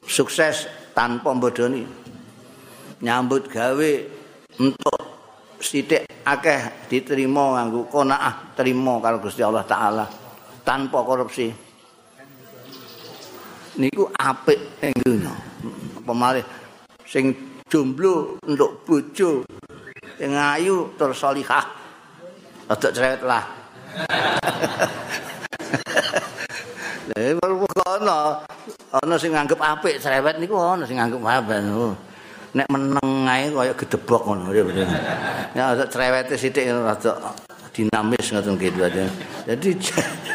sukses 0.04 0.68
tanpa 0.92 1.32
bodoni. 1.32 1.84
Nyambut 3.00 3.48
gawe 3.48 3.92
untuk 4.60 5.00
sithik 5.60 6.04
akeh 6.24 6.88
diterima 6.88 7.56
nganggo 7.56 7.88
qanaah 7.88 8.56
terima 8.56 9.00
karo 9.00 9.20
Gusti 9.20 9.44
Allah 9.44 9.64
taala 9.68 10.04
tanpa 10.64 11.04
korupsi. 11.04 11.52
Niku 13.76 14.08
apik 14.16 14.80
ing 14.80 14.96
dunya 15.04 15.32
pemalih 16.00 16.44
sing 17.04 17.36
jomblo 17.68 18.40
untuk 18.48 18.80
bojo 18.88 19.44
sing 20.16 20.32
ayu 20.32 20.96
tur 20.96 21.12
salihah. 21.12 21.84
Aja 22.66 22.90
cerewet 22.90 23.22
lah 23.22 23.46
Lha 27.14 27.38
baru 27.38 27.54
kono 27.62 27.84
ana? 27.86 29.16
Sing 29.18 29.30
nganggep 29.30 29.60
apik 29.62 30.02
cerewet 30.02 30.42
niku 30.42 30.58
ana 30.58 30.82
sing 30.82 30.98
nganggep 30.98 31.22
apik 31.22 31.60
nek 32.56 32.72
meneng 32.72 33.28
ae 33.28 33.52
kaya 33.52 33.76
gedebok 33.76 34.22
ngono 34.24 34.48
ya 34.56 34.64
ada 35.76 35.84
cerewete 35.84 36.40
sithik 36.40 36.72
rada 36.72 37.12
dinamis 37.76 38.32
ngoten 38.32 38.56
gitu 38.56 38.80
aja 38.80 39.04
jadi 39.44 39.70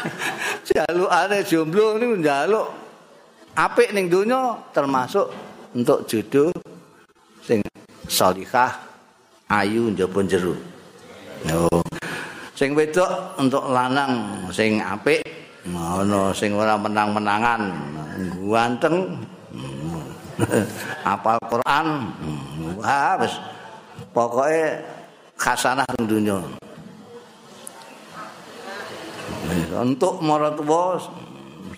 jalukane 0.70 1.42
jomblo 1.42 1.98
niku 1.98 2.14
njaluk 2.22 2.70
apik 3.58 3.90
ning 3.90 4.06
donya 4.06 4.54
termasuk 4.70 5.34
untuk 5.74 6.06
jodoh 6.06 6.54
sing 7.42 7.58
salihah 8.06 8.70
ayu 9.50 9.90
njaba 9.90 10.22
jero 10.22 10.54
oh. 11.50 11.82
sing 12.54 12.70
wedok 12.78 13.34
untuk 13.42 13.66
lanang 13.66 14.46
sing 14.54 14.78
apik 14.78 15.26
ngono 15.66 16.34
sing 16.34 16.54
ora 16.54 16.74
menang-menangan. 16.74 17.62
Ganteng. 18.42 19.16
Apal 21.12 21.38
Quran. 21.46 21.86
Wah 22.78 23.14
wis. 23.22 23.34
Pokoke 24.10 24.82
khasanah 25.38 25.86
dunya. 26.04 26.42
Untuk 29.72 30.20
maratuwa 30.20 31.00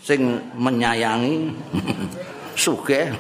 sing 0.03 0.41
menyayangi 0.57 1.53
sugih. 2.63 3.11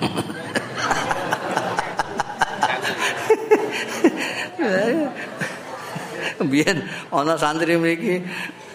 Biyen 6.44 6.84
ana 7.08 7.38
santri 7.40 7.78
mriki 7.78 8.20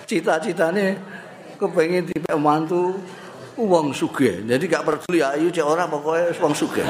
cita-citane 0.10 0.98
kepengin 1.60 2.08
dipek 2.08 2.40
mantu 2.40 2.96
wong 3.60 3.92
sugih. 3.92 4.48
Jadi 4.48 4.64
gak 4.72 4.88
peduli 4.88 5.20
ayu 5.20 5.52
cek 5.52 5.66
ora 5.68 5.84
pokoke 5.86 6.32
wong 6.40 6.54
sugih. 6.56 6.88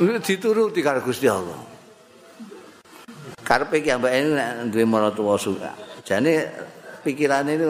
Dituruti 0.00 0.80
karo 0.80 1.04
Gusti 1.04 1.28
Allah. 1.28 1.60
Karepe 3.44 3.84
ki 3.84 3.92
ambek 3.92 4.12
nek 4.32 4.72
duwe 4.72 4.84
maratuwa 4.88 5.36
sugih. 5.36 5.72
Jane 6.04 6.48
pikirane 7.04 7.56
itu 7.56 7.68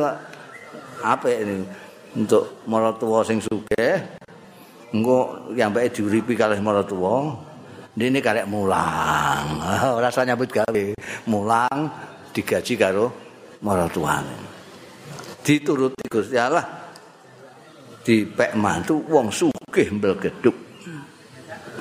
apa 1.03 1.27
ini 1.31 1.67
untuk 2.15 2.63
maratuwa 2.67 3.23
sing 3.27 3.43
sugih 3.43 3.99
engko 4.95 5.51
ki 5.55 5.63
ambek 5.63 5.91
diuripi 5.95 6.35
kalih 6.39 6.63
maratuwa 6.63 7.35
ini 7.99 8.23
karek 8.23 8.47
mulang. 8.47 9.59
Rasa 10.03 10.23
nyambut 10.23 10.55
gawe. 10.55 10.85
Mulang 11.27 11.91
digaji 12.31 12.79
karo 12.79 13.11
maratuane. 13.59 14.58
Dituruti 15.49 16.05
Gusti 16.13 16.37
Allah. 16.37 16.61
Dipek 18.05 18.53
mantu 18.53 19.01
wong 19.09 19.33
sugih 19.33 19.89
mbel 19.97 20.13
geduk. 20.21 20.53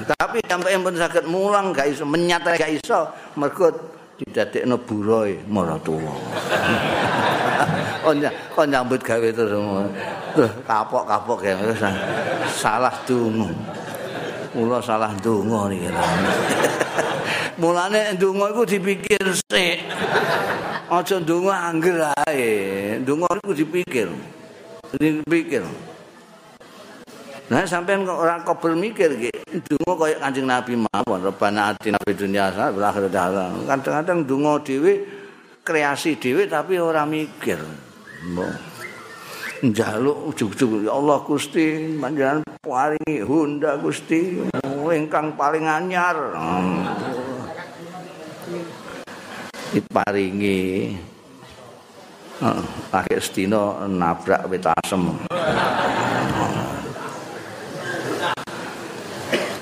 Tapi 0.07 0.39
sampai 0.47 0.79
pun 0.79 0.95
sakit 0.95 1.27
mulang 1.27 1.75
gak 1.75 1.91
iso 1.91 2.07
menyata 2.07 2.55
gak 2.55 2.79
iso 2.79 3.11
mergo 3.35 3.67
didadekno 4.15 4.79
buroy 4.79 5.35
maratuwa. 5.51 6.15
kon 8.07 8.23
kon 8.55 8.67
nyambut 8.71 9.03
gawe 9.03 9.27
terus 9.35 9.59
kapok-kapok 10.63 11.39
ya 11.43 11.59
salah 12.47 12.93
dungu. 13.03 13.51
kula 14.55 14.79
salah 14.79 15.11
donga 15.19 15.67
niki. 15.67 15.91
Mulane 17.57 18.13
donga 18.21 18.53
iku 18.53 18.63
dipikir 18.69 19.21
sik. 19.33 19.81
Aja 20.93 21.17
donga 21.17 21.73
angger 21.73 22.13
ae. 22.29 23.01
Donga 23.01 23.25
iku 23.41 23.51
dipikir. 23.57 24.13
Dipikir. 24.93 25.65
Nah 27.47 27.63
sampean 27.63 28.05
kok 28.05 28.13
ora 28.13 28.37
kok 28.45 28.61
bermikir 28.61 29.09
iki. 29.17 29.31
Donga 29.65 29.93
kaya 29.97 30.15
Kanjeng 30.21 30.45
Nabi 30.45 30.73
mawon, 30.77 31.23
rebana 31.23 31.73
ati 31.73 31.89
nabi 31.89 32.13
dunia 32.13 32.53
berakhir 32.53 33.09
dalam. 33.09 33.65
Kadang-kadang 33.65 34.27
donga 34.27 34.61
dhewe 34.61 34.93
kreasi 35.65 36.19
dhewe 36.19 36.45
tapi 36.45 36.77
ora 36.77 37.09
mikir. 37.09 37.57
njaluk 39.63 40.29
ujug-ujug 40.33 40.85
ya 40.85 40.93
Allah 40.93 41.17
Gusti 41.25 41.97
panjenengan 41.97 42.45
paringi 42.61 43.25
Honda 43.25 43.81
Gusti 43.81 44.45
ingkang 44.93 45.33
paling 45.33 45.65
anyar 45.65 46.37
diparingi 49.77 50.89
uh, 52.41 53.21
sedina 53.21 53.85
nabrak 53.85 54.49
wit 54.49 54.65
asem. 54.65 55.13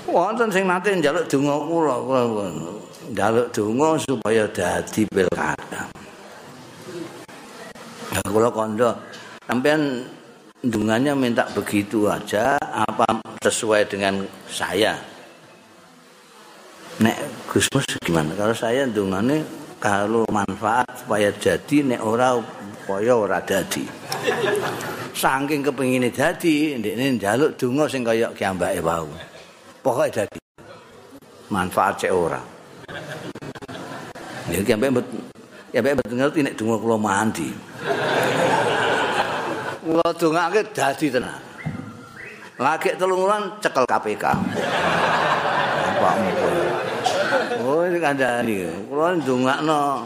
Wonten 0.07 0.47
sing 0.47 0.63
nate 0.63 0.95
njaluk 0.95 1.27
donga 1.27 1.55
kula 1.67 1.95
njaluk 3.11 3.51
donga 3.51 3.99
supaya 3.99 4.47
dadi 4.47 5.03
pilkada. 5.11 5.91
Kula 8.23 8.47
kandha 8.47 8.95
sampean 9.43 10.07
dungannya 10.63 11.11
minta 11.11 11.43
begitu 11.51 12.07
aja 12.07 12.55
apa 12.63 13.19
sesuai 13.43 13.91
dengan 13.91 14.23
saya? 14.47 14.95
Nek 17.03 17.51
Gusmus 17.51 17.83
gimana? 17.99 18.31
Kalau 18.39 18.55
saya 18.55 18.87
dungannya 18.87 19.43
kalau 19.85 20.25
manfaat 20.33 20.89
supaya 20.97 21.29
jadi 21.37 21.85
nek 21.85 22.01
ora 22.01 22.41
supaya 22.81 23.13
ora 23.13 23.37
jadi. 23.45 23.85
Saking 25.13 25.61
kepingin 25.61 26.09
jadi 26.09 26.81
ini 26.81 27.21
jaluk 27.21 27.53
dungo 27.53 27.85
sing 27.85 28.01
kaya 28.01 28.33
kiambake 28.33 28.81
wau. 28.81 29.05
Pokoknya 29.85 30.25
jadi 30.25 30.41
manfaat 31.53 32.01
cek 32.01 32.09
ora. 32.09 32.41
Ya 34.49 34.65
kiambake 34.65 35.05
kiambake 35.69 36.01
betul 36.01 36.17
ngerti 36.17 36.39
nek 36.41 36.57
dungo 36.57 36.81
kulo 36.81 36.97
mandi. 36.97 37.53
Kula 39.85 40.09
dongake 40.17 40.65
dadi 40.73 41.13
tenan. 41.13 41.37
Lagi 42.57 42.89
telung 42.97 43.21
cekel 43.61 43.85
KPK. 43.85 44.25
Pak 46.01 46.15
Ini 47.95 48.03
kandhani. 48.03 48.59
Kula 48.91 49.15
ndongakno 49.15 50.03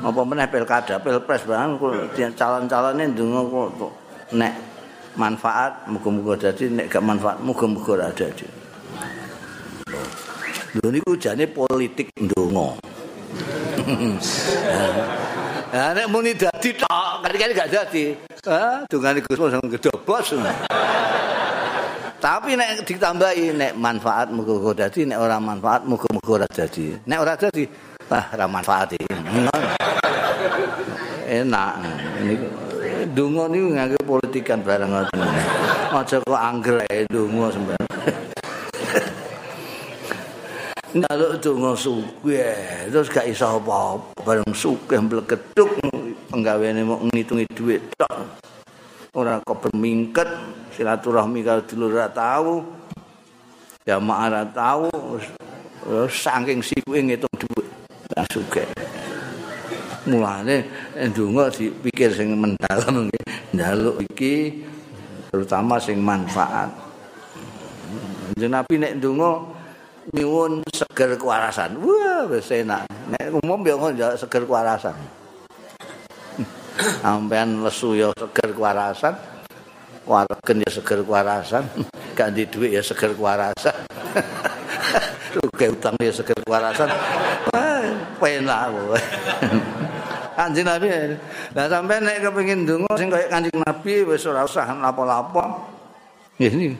apa 0.00 0.20
meneh 0.24 0.48
pilkada, 0.48 0.96
pilpres 1.04 1.44
barang 1.44 1.76
calon-calone 2.32 3.12
ndonga 3.12 3.44
kok 3.76 3.92
nek 4.40 4.54
manfaat 5.20 5.84
muga-muga 5.92 6.48
dadi 6.48 6.72
nek 6.72 6.88
gak 6.88 7.04
manfaat 7.04 7.36
muga-muga 7.44 7.92
ora 7.92 8.08
dadi. 8.08 8.48
Lho 10.80 10.88
niku 10.88 11.12
jane 11.20 11.44
politik 11.44 12.08
ndonga. 12.16 12.80
Nah, 15.70 15.94
nek 15.94 16.10
muni 16.10 16.34
dadi 16.34 16.74
tok, 16.74 17.22
kali-kali 17.22 17.52
gak 17.54 17.70
dadi. 17.70 18.16
Ah, 18.48 18.82
dungane 18.88 19.22
Gus 19.22 19.38
Mus 19.38 19.54
gedobos. 19.70 20.34
Tapi 22.20 22.52
nek 22.52 22.84
ditambahi 22.84 23.56
nek 23.56 23.72
manfaat 23.80 24.28
muga-muga 24.28 24.84
dadi, 24.84 25.08
nek 25.08 25.16
ora 25.24 25.40
manfaat 25.40 25.88
muga-muga 25.88 26.44
ora 26.44 26.48
dadi. 26.52 26.92
Nek 27.08 27.16
ora 27.16 27.32
dadi, 27.32 27.64
ah 28.12 28.24
ora 28.36 28.44
manfaat 28.44 28.92
iki. 28.92 29.08
Enak. 31.32 31.72
Niku 32.20 32.46
donga 33.16 33.48
niku 33.48 33.72
nganggo 33.72 34.00
politikan 34.04 34.60
bareng 34.60 34.92
ngoten. 34.92 35.16
Aja 35.96 36.20
kok 36.20 36.36
angger 36.36 36.84
ae 36.92 37.08
donga 37.08 37.48
sembarang. 37.56 37.88
Naluk 40.90 41.40
donga 41.40 41.72
sugih, 41.72 42.90
terus 42.90 43.08
gak 43.08 43.30
iso 43.30 43.46
apa-apa, 43.46 44.26
bareng 44.26 44.52
sugih 44.52 44.98
mblegeduk 45.00 45.72
penggaweane 46.28 46.84
mau 46.84 47.00
ngitungi 47.14 47.46
duit 47.54 47.80
tok. 47.96 48.39
Ora 49.10 49.42
kok 49.42 49.66
bermingket, 49.66 50.30
silaturahmi 50.70 51.42
karo 51.42 51.66
dulur 51.66 51.98
ora 51.98 52.06
tau. 52.06 52.62
Jamaah 53.82 54.30
ora 54.30 54.44
tau, 54.46 54.86
saking 56.06 56.62
sibuke 56.62 57.02
ngitung 57.02 57.34
duit. 57.42 57.66
Lah 58.14 58.22
sugih. 58.30 58.70
Mulane 60.06 60.62
ndonga 60.94 61.50
dipikir 61.50 62.14
sing 62.14 62.38
mendalam 62.38 63.10
njaluk 63.50 63.98
iki 64.14 64.62
terutama 65.34 65.82
sing 65.82 65.98
manfaat. 65.98 66.70
Nabi 68.38 68.74
nek 68.78 68.94
ndonga 69.02 69.42
nyuwun 70.14 70.62
seger 70.70 71.18
kewarasan. 71.18 71.82
Wah, 71.82 72.30
wis 72.30 72.46
enak. 72.54 72.86
Nek 73.10 73.42
umum 73.42 73.58
ya 73.66 73.74
ngono 73.74 74.14
seger 74.14 74.46
kewarasan. 74.46 74.94
Sampean 77.04 77.60
lesu 77.60 77.96
ya 77.96 78.08
seger 78.16 78.56
kewarasan. 78.56 79.14
Waregen 80.08 80.64
ya 80.64 80.70
seger 80.70 81.00
kewarasan. 81.04 81.64
Gak 82.16 82.32
di 82.32 82.48
duit 82.48 82.72
ya 82.74 82.82
seger 82.82 83.12
kewarasan. 83.12 83.74
Rugi 85.36 85.66
utang 85.74 85.94
ya 86.00 86.12
seger 86.12 86.38
kewarasan. 86.44 86.88
Wah, 87.52 87.84
penak 88.20 88.60
kowe. 88.72 89.00
Kanjeng 90.40 90.64
Nabi. 90.64 90.88
Lah 91.52 91.66
sampean 91.68 92.00
nek 92.06 92.24
kepengin 92.24 92.64
ndonga 92.64 92.92
sing 92.96 93.12
kaya 93.12 93.28
Kanjeng 93.28 93.60
Nabi 93.60 93.94
wis 94.08 94.24
ora 94.24 94.48
usah 94.48 94.64
lapo-lapo. 94.72 95.68
Ini 96.40 96.72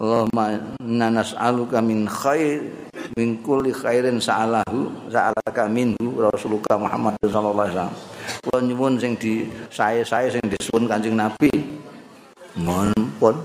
Allahumma 0.00 0.56
inna 0.80 1.12
nas'aluka 1.12 1.84
min 1.84 2.08
khair 2.08 2.72
min 3.20 3.36
kulli 3.44 3.68
khairin 3.68 4.16
sa'alahu 4.16 5.12
sa'alaka 5.12 5.68
minhu 5.68 6.24
Rasulullah 6.24 6.80
Muhammad 6.80 7.14
sallallahu 7.20 7.68
alaihi 7.68 7.76
wasallam. 7.76 7.96
Kula 8.44 8.62
nyuwun 8.62 8.94
sing 8.96 9.18
di 9.18 9.48
sae-sae 9.72 10.30
sing 10.30 10.44
disuwun 10.46 10.86
Kanjeng 10.86 11.18
Nabi. 11.18 11.50
Mohon 12.60 12.90
pun. 13.18 13.36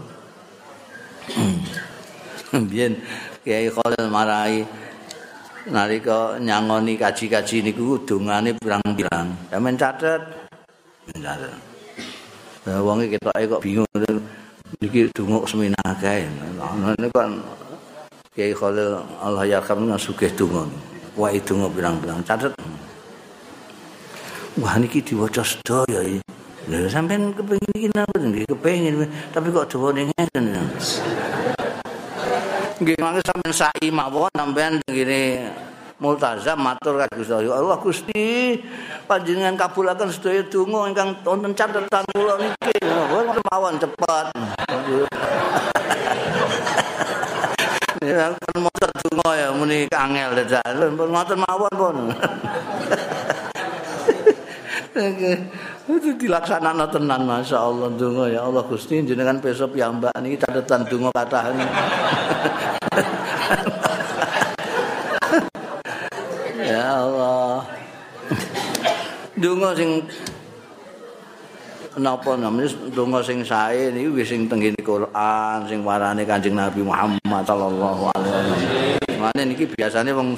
Biyen 2.69 2.95
Kiai 3.41 3.67
Khalil 3.67 4.07
Marai 4.07 4.63
nalika 5.67 6.37
nyangoni 6.37 6.93
kaji-kaji 6.95 7.65
niku 7.65 7.97
dongane 8.05 8.53
pirang-pirang. 8.55 9.33
Sampeyan 9.49 9.75
catet. 9.75 10.21
Catet. 11.13 11.53
Lah 12.65 12.81
wong 12.81 13.05
iki 13.05 13.17
ketoke 13.17 13.43
kok 13.45 13.61
bingung 13.61 13.89
iki 14.81 15.09
dunguk 15.13 15.45
semina 15.49 15.81
kae. 16.01 16.25
Ana 16.61 17.07
kan 17.13 17.41
Kiai 18.33 18.53
Khalil 18.53 19.01
Allah 19.21 19.45
yarham 19.45 19.89
nang 19.89 19.99
sugih 19.99 20.29
donga. 20.33 20.65
wae 21.15 21.39
donga 21.39 21.71
pirang-pirang 21.71 22.19
catet. 22.27 22.51
Wah 24.55 24.79
niki 24.79 25.03
diwaca 25.03 25.43
sedaya 25.43 25.99
iki. 25.99 26.23
Lha 26.71 26.87
sampean 26.87 27.35
kepengin 27.35 27.75
iki 27.75 27.91
napa 27.91 28.15
nggih? 28.15 28.47
Kepengin 28.47 29.03
tapi 29.35 29.51
kok 29.51 29.67
dawane 29.67 30.07
ngeten. 30.07 30.55
Nggih 32.79 32.95
mangke 33.03 33.19
sampean 33.27 33.51
sa'i 33.51 33.91
mawon 33.91 34.31
sampean 34.31 34.79
ngene 34.87 35.51
multazam 35.99 36.55
matur 36.63 37.03
ka 37.03 37.11
Gusti 37.11 37.35
Allah. 37.35 37.75
Gusti 37.83 38.55
panjenengan 39.03 39.59
kabulaken 39.59 40.07
sedaya 40.07 40.47
donga 40.47 40.87
ingkang 40.87 41.19
wonten 41.27 41.51
catetan 41.51 42.07
kula 42.15 42.39
niki. 42.39 42.79
Mawon 43.51 43.75
cepet 43.75 44.25
Ya 48.05 48.31
kan 48.31 48.55
maca 48.63 48.87
donga 49.03 49.29
ya 49.35 49.51
muni 49.51 49.83
kangel 49.91 50.31
pun 50.95 51.11
ngoten 51.11 51.43
mawon 51.43 51.73
pun 51.75 51.95
Itu 54.95 56.15
dilaksanakan 56.15 56.87
tenan 56.87 57.27
Masya 57.27 57.57
Allah 57.59 57.91
Dungo 57.99 58.31
ya 58.31 58.47
Allah 58.47 58.63
Gusti 58.63 59.03
Jenengan 59.03 59.43
besok 59.43 59.75
ya 59.75 59.91
mbak 59.91 60.15
Ini 60.23 60.39
catatan 60.39 60.87
dungo 60.87 61.11
kata 61.11 61.51
Ya 66.65 66.97
Allah. 66.97 67.61
Donga 69.35 69.75
sing 69.75 70.01
napa 71.95 72.35
namanya 72.35 72.67
donga 72.91 73.23
sing 73.23 73.39
sae 73.45 73.91
niku 73.91 74.19
wis 74.19 74.27
sing 74.27 74.47
tenggene 74.51 74.79
Quran 74.79 75.57
sing 75.69 75.79
warane 75.85 76.27
Kanjeng 76.27 76.55
Nabi 76.55 76.83
Muhammad 76.83 77.43
sallallahu 77.47 78.11
alaihi 78.15 78.31
wasallam. 78.31 78.59
Mane 79.21 79.41
niki 79.47 79.69
biasane 79.69 80.11
wong 80.11 80.35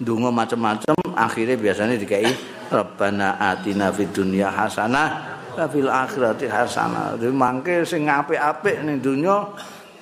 donga 0.00 0.30
macam-macam 0.30 0.94
akhirnya 1.18 1.56
biasanya 1.58 1.98
dikai 1.98 2.30
Rabbana 2.68 3.40
atina 3.40 3.88
fid 3.88 4.12
dunya 4.12 4.52
hasanah 4.52 5.40
wa 5.56 5.66
fil 5.66 5.90
akhirati 5.90 6.46
hasanah. 6.46 7.16
Dadi 7.18 7.34
mangke 7.34 7.82
sing 7.82 8.06
apik-apik 8.06 8.84
ning 8.84 9.00
donya 9.02 9.42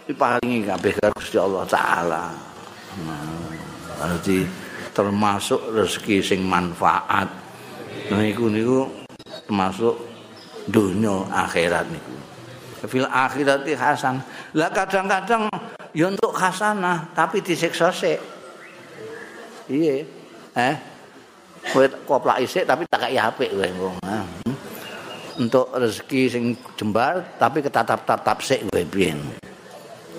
diparingi 0.04 0.66
kabeh 0.66 0.92
Gusti 1.16 1.38
Allah 1.38 1.64
taala. 1.64 2.24
Berarti 3.96 4.44
termasuk 4.92 5.72
rezeki 5.72 6.16
sing 6.20 6.40
manfaat. 6.44 7.28
Nah 8.12 8.22
iku 8.22 8.52
niku 8.52 8.86
termasuk 9.48 9.94
dunia 10.68 11.24
akhirat 11.32 11.86
niku. 11.88 12.14
Fil 12.86 13.08
akhirati 13.08 13.72
hasan. 13.74 14.20
Lah 14.54 14.70
kadang-kadang 14.70 15.50
ya 15.96 16.12
untuk 16.12 16.34
hasanah 16.36 17.10
tapi 17.16 17.40
disiksa 17.40 17.88
sik. 17.90 18.20
Iya. 19.66 20.06
Eh. 20.54 20.95
Kowe 21.72 21.86
koplak 22.06 22.42
isik 22.42 22.66
tapi 22.68 22.86
tak 22.86 23.08
kaya 23.08 23.30
apik 23.30 23.50
kowe 23.50 23.68
wong. 23.80 23.96
Untuk 25.36 25.68
rezeki 25.74 26.22
sing 26.30 26.44
jembar 26.78 27.22
tapi 27.36 27.60
ketatap-tatap 27.62 28.38
sik 28.42 28.66
kowe 28.70 28.82
piye. 28.86 29.14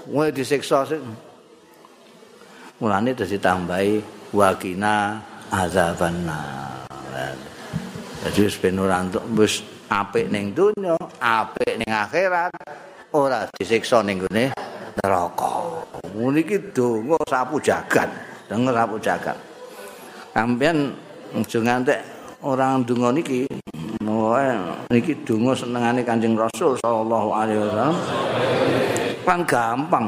Kowe 0.08 0.28
disiksa 0.32 0.84
sik. 0.84 1.02
Mulane 2.78 3.16
dadi 3.18 3.42
tambahi 3.42 3.98
wakina 4.36 5.18
azabanna 5.50 6.68
jadi 8.28 8.74
ora 8.76 9.00
entuk 9.06 9.24
wis 9.40 9.64
apik 9.88 10.28
ning 10.28 10.52
donya 10.52 10.98
apik 11.22 11.80
ning 11.80 11.88
akhirat 11.88 12.52
ora 13.16 13.48
disiksa 13.56 14.04
ning 14.04 14.20
gone 14.20 14.52
neraka 15.00 15.54
ngene 16.12 16.42
iki 16.44 16.58
donga 16.76 17.18
sapu 17.30 17.62
jagat 17.64 18.10
denger 18.52 18.74
sapu 18.76 18.96
jagat 19.00 19.38
sampean 20.36 20.92
aja 21.36 21.60
ngantek 21.60 22.00
orang 22.46 22.86
donga 22.86 23.10
niki 23.12 23.44
niki 24.88 25.14
donga 25.28 25.52
senengane 25.52 26.02
Kanjeng 26.06 26.38
Rasul 26.40 26.80
sallallahu 26.80 27.30
alaihi 27.36 27.60
wasallam. 27.60 27.96
Kan 29.28 29.44
gampang. 29.44 30.08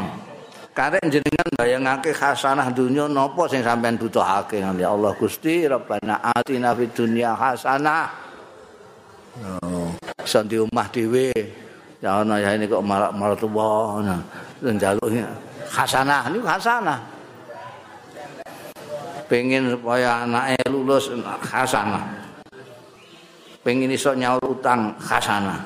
Karek 0.71 1.03
jenengan 1.11 1.47
bayangake 1.59 2.15
hasanah 2.15 2.71
dunya 2.71 3.03
napa 3.11 3.43
sing 3.51 3.59
sampean 3.59 3.99
butuhake? 3.99 4.63
Ya 4.63 4.95
Allah 4.95 5.11
Gusti 5.19 5.67
Rabbana 5.67 6.23
atina 6.23 6.71
fid 6.71 6.95
dunya 6.95 7.35
hasanah 7.35 8.07
oh. 9.59 9.91
Iso 10.23 10.39
di 10.47 10.55
omah 10.55 10.87
dhewe. 10.87 11.35
Ya 11.99 12.23
ana 12.23 12.39
ya 12.39 12.55
ini 12.55 12.63
kok 12.63 12.79
marak 12.79 13.11
maratuwa 13.11 13.99
ngono 13.99 14.17
njaluk 14.63 15.11
hasanah 15.67 16.31
niku 16.31 16.47
hasanah 16.47 17.18
pengen 19.29 19.71
supaya 19.71 20.25
anake 20.25 20.57
lulus 20.67 21.13
hasanah 21.45 22.03
pengen 23.61 23.93
iso 23.93 24.17
nyaur 24.17 24.41
utang 24.41 24.97
hasanah 24.97 25.61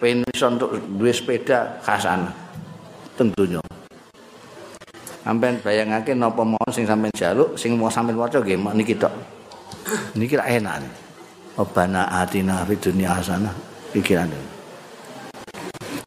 pengen 0.00 0.24
iso 0.32 0.48
untuk 0.48 0.80
duwe 0.96 1.12
sepeda 1.12 1.78
hasanah 1.84 2.32
tentunya 3.14 3.60
sampean 5.20 5.60
bayangake 5.60 6.16
napa 6.16 6.42
mau 6.42 6.68
sing 6.72 6.88
sampean 6.88 7.12
jaluk 7.12 7.54
sing 7.54 7.76
mau 7.76 7.92
sampean 7.92 8.16
waca 8.16 8.40
nggih 8.40 8.60
niki 8.74 8.96
tok. 8.96 9.12
Niki 10.16 10.38
ra 10.38 10.48
enak. 10.48 10.80
Obana 11.60 12.08
atina 12.08 12.64
fid 12.64 12.80
dunya 12.80 13.12
hasanah. 13.12 13.52
Pikiran. 13.92 14.26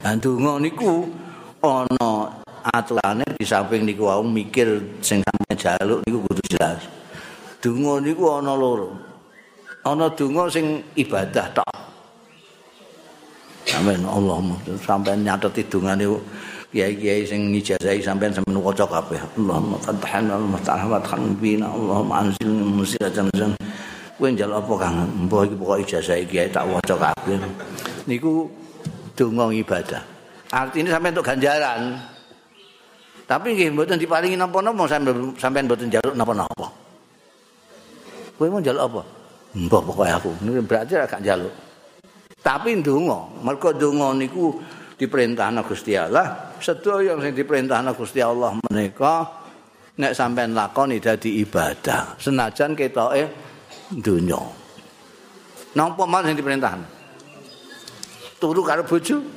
Andungo 0.03 0.59
niku 0.59 1.07
ana 1.63 2.31
aturane 2.73 3.25
di 3.37 3.45
samping 3.47 3.87
niku 3.87 4.07
wau 4.09 4.23
mikir 4.23 4.79
sing 4.99 5.23
sampean 5.23 5.55
jaluk 5.55 5.99
niku 6.03 6.17
kudu 6.27 6.43
jelas. 6.51 6.81
Donga 7.63 7.99
niku 8.03 8.23
ana 8.37 8.53
loro. 8.53 8.93
Ana 9.87 10.11
donga 10.11 10.51
sing 10.51 10.83
ibadah 10.99 11.47
tok. 11.55 11.75
Amin 13.75 13.99
Allah 14.07 14.39
sampean 14.79 15.27
nyateti 15.27 15.63
dongane 15.67 16.07
kiai-kiai 16.71 17.23
sing 17.27 17.51
ngijazahi 17.51 17.99
sampean 18.03 18.31
sampean 18.31 18.59
waca 18.59 18.83
kabeh. 18.87 19.19
Allahumma 19.39 19.77
fatahan 19.79 20.27
al-musta'ahwat 20.31 21.03
khan 21.03 21.35
bina 21.39 21.67
Allahumma 21.67 22.23
anzil 22.23 22.51
musira 22.51 23.07
jamzan. 23.11 23.55
Kowe 24.17 24.33
njaluk 24.33 24.65
apa 24.65 24.73
Kang? 24.81 24.97
Mbah 25.29 25.45
iki 25.45 25.55
pokoke 25.61 25.85
ijazah 25.85 26.17
kiai 26.25 26.49
tak 26.49 26.65
waca 26.65 26.95
kabeh. 26.97 27.37
Niku 28.09 28.49
donga 29.13 29.53
ibadah. 29.53 30.01
Artinya 30.49 30.95
sampean 30.95 31.13
untuk 31.13 31.27
ganjaran. 31.27 31.81
Tapi 33.27 33.47
nggih 33.59 33.75
mboten 33.75 33.99
diparingi 33.99 34.39
napa-napa 34.39 34.87
sampean 34.87 35.35
sampean 35.35 35.67
mboten 35.67 35.91
njaluk 35.91 36.15
napa-napa. 36.15 36.67
Kowe 38.39 38.47
mau 38.47 38.63
njaluk 38.63 38.83
apa? 38.87 39.01
Mbah 39.59 39.81
pokoke 39.83 40.11
aku. 40.15 40.29
Berarti 40.63 40.95
gak 40.95 41.19
njaluk. 41.19 41.51
Tapi 42.39 42.79
ndonga, 42.79 43.43
mergo 43.43 43.75
ndonga 43.75 44.15
niku 44.15 44.55
diperintahna 44.95 45.67
Gusti 45.67 45.99
Allah, 45.99 46.55
sedaya 46.63 47.19
sing 47.19 47.35
diperintahna 47.35 47.91
Gusti 47.91 48.23
Allah 48.23 48.55
menika 48.71 49.27
nek 49.99 50.15
sampean 50.15 50.55
lakoni 50.55 51.03
dadi 51.03 51.43
ibadah, 51.43 52.15
senajan 52.15 52.71
ketoke 52.71 53.23
donya. 53.99 54.39
Napa 55.75 56.03
mal 56.07 56.23
sing 56.23 56.39
diperintahna? 56.39 56.87
Turu 58.39 58.63
karo 58.63 58.87
bojo. 58.87 59.36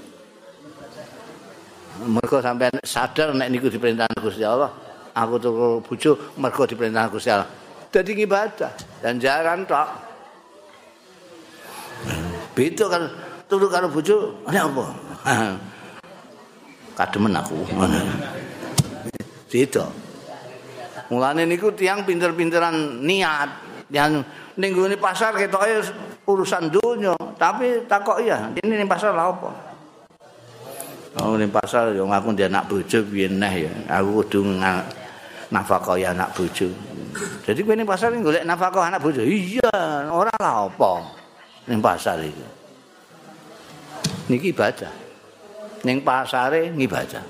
Mergo 2.01 2.41
sampean 2.41 2.73
sadar 2.81 3.37
nek 3.37 3.53
niku 3.53 3.69
diperintahna 3.69 4.17
Gusti 4.17 4.41
Allah, 4.41 4.73
aku 5.13 5.37
turu 5.37 5.69
bojo 5.85 6.33
mergo 6.41 6.65
diperintahna 6.65 7.13
Gusti 7.13 7.29
Allah. 7.29 7.49
Dadi 7.93 8.17
ibadah 8.17 8.73
dan 9.05 9.21
jaran 9.21 9.69
tok. 9.69 9.89
Beda 12.57 12.85
kan 12.89 13.03
turu 13.45 13.69
karo 13.69 13.93
bojo, 13.93 14.41
nek 14.49 14.65
apa? 14.65 14.85
kademen 17.01 17.37
aku 17.37 17.57
Beda. 19.51 19.85
Mulane 21.11 21.43
niku 21.43 21.75
tiang 21.75 22.07
pinter-pinteran 22.07 23.03
niat 23.03 23.51
yang 23.91 24.23
ning 24.55 24.71
gone 24.73 24.95
pasar 24.95 25.35
ketoke 25.35 25.83
urusan 26.23 26.71
dunia, 26.71 27.19
tapi 27.35 27.83
takok 27.91 28.23
ya, 28.23 28.47
ini 28.63 28.79
ning 28.79 28.87
pasar 28.87 29.11
lha 29.11 29.27
apa? 29.27 29.70
Oh 31.19 31.35
ning 31.35 31.51
pasar 31.51 31.91
yo 31.91 32.07
ngaku 32.07 32.39
dia 32.39 32.47
anak 32.47 32.71
bojo 32.71 32.99
piye 33.11 33.27
neh 33.27 33.67
ya. 33.67 33.73
Aku 33.99 34.23
kudu 34.23 34.47
nafkah 35.51 35.99
ya 35.99 36.15
anak 36.15 36.31
bojo. 36.37 36.71
Jadi 37.43 37.61
kowe 37.67 37.75
ning 37.75 37.89
pasar 37.89 38.15
golek 38.15 38.47
nafkah 38.47 38.87
anak 38.87 39.03
bojo. 39.03 39.27
Iya, 39.27 40.07
ora 40.07 40.31
lha 40.39 40.71
apa. 40.71 40.93
Ning 41.67 41.83
pasar 41.83 42.23
iki. 42.23 42.47
Niki 44.31 44.55
ibadah. 44.55 45.11
ning 45.85 46.05
pasare 46.05 46.69
ngibadah. 46.73 47.25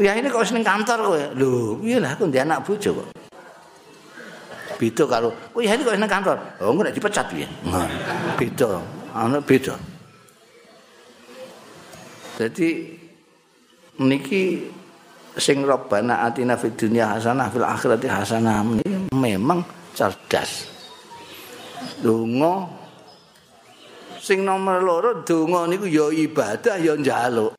Ya 0.00 0.16
ini 0.16 0.28
kok 0.32 0.44
seneng 0.44 0.64
kantor 0.64 0.98
kowe. 1.04 1.22
Lho, 1.36 1.76
piye 1.80 2.00
lah 2.00 2.16
aku 2.16 2.28
ndek 2.28 2.44
anak 2.48 2.64
bojo 2.64 2.90
kok. 2.96 3.08
Beda 4.80 5.04
karo, 5.06 5.30
oh 5.54 5.60
ya 5.62 5.76
ini 5.76 5.84
kok 5.84 5.94
seneng 5.94 6.10
kantor. 6.10 6.36
Oh, 6.58 6.72
engko 6.72 6.82
nek 6.88 6.96
dipecat 6.96 7.26
piye? 7.28 7.46
Beda. 8.40 8.80
Ana 9.12 9.38
beda. 9.44 9.76
Jadi 12.40 12.68
niki 14.00 14.64
sing 15.36 15.64
robbana 15.64 16.24
atina 16.28 16.56
fid 16.56 16.76
dunya 16.76 17.16
hasanah 17.16 17.48
fil 17.52 17.64
akhirati 17.64 18.08
hasanah 18.08 18.64
memang 19.12 19.60
cerdas. 19.92 20.68
Donga 22.00 22.68
sing 24.22 24.46
nomor 24.46 24.80
loro 24.80 25.10
donga 25.26 25.68
niku 25.68 25.86
ya 25.88 26.08
ibadah 26.08 26.76
ya 26.80 26.96
njaluk. 26.96 27.52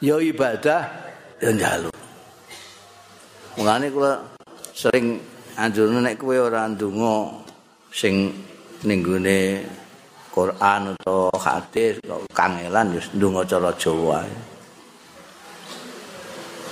Ya 0.00 0.16
ibadah 0.18 0.82
ya 1.38 1.50
njaluk. 1.52 1.96
Mulane 3.58 3.86
kula 3.92 4.12
sering 4.72 5.20
anjurne 5.58 6.00
nek 6.00 6.16
kowe 6.16 6.36
ora 6.38 6.64
ndonga 6.70 7.44
sing 7.92 8.32
ning 8.86 9.00
Quran 10.30 10.94
atau 10.94 11.26
hadis 11.34 11.98
kangelan 12.30 12.94
ya 12.94 13.02
ndonga 13.18 13.42
cara 13.44 13.70
Jawa. 13.74 14.22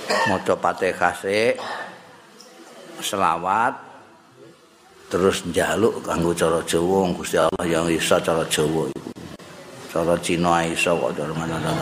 maca 0.09 0.53
Fatihah 0.57 1.13
sik 1.13 1.55
selawat 2.99 3.73
terus 5.09 5.41
njaluk 5.49 6.05
kanggo 6.05 6.33
cara 6.37 6.61
Jawa 6.65 7.09
Gusti 7.17 7.37
Allah 7.37 7.65
yang 7.65 7.89
iso 7.89 8.17
cara 8.21 8.45
Jawa 8.45 8.89
iku. 8.93 9.11
Cara 9.89 10.13
Cina 10.21 10.61
iso 10.69 10.93
kok 10.93 11.17
cara 11.17 11.33
mana 11.33 11.81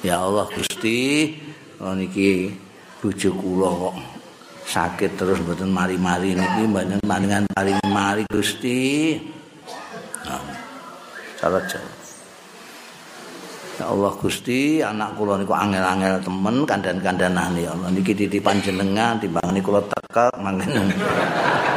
Ya 0.00 0.16
Allah 0.18 0.48
Gusti, 0.48 1.30
niki 1.78 2.50
bojo 2.98 3.30
kula 3.36 3.68
kok 3.68 3.96
sakit 4.64 5.14
terus 5.14 5.38
mboten 5.44 5.68
mari-mari 5.70 6.32
niki 6.32 6.62
mboten 6.66 6.98
maningan 7.06 7.44
paling 7.54 7.78
mari 7.86 8.24
Gusti. 8.26 9.14
Nah, 10.26 10.42
cara 11.40 11.58
Jawa. 11.64 11.92
Ya 13.80 13.88
Allah 13.88 14.12
Gusti, 14.20 14.84
anak 14.84 15.16
kula 15.16 15.40
niku 15.40 15.56
angel-angel 15.56 16.20
temen 16.20 16.68
kandan-kandanane 16.68 17.64
ya 17.64 17.72
Allah. 17.72 17.88
Niki 17.88 18.12
titipan 18.12 18.60
jenengan 18.60 19.16
timbang 19.16 19.48
niku 19.56 19.72
kula 19.72 19.80
tekek 19.88 20.36
mangken. 20.36 20.92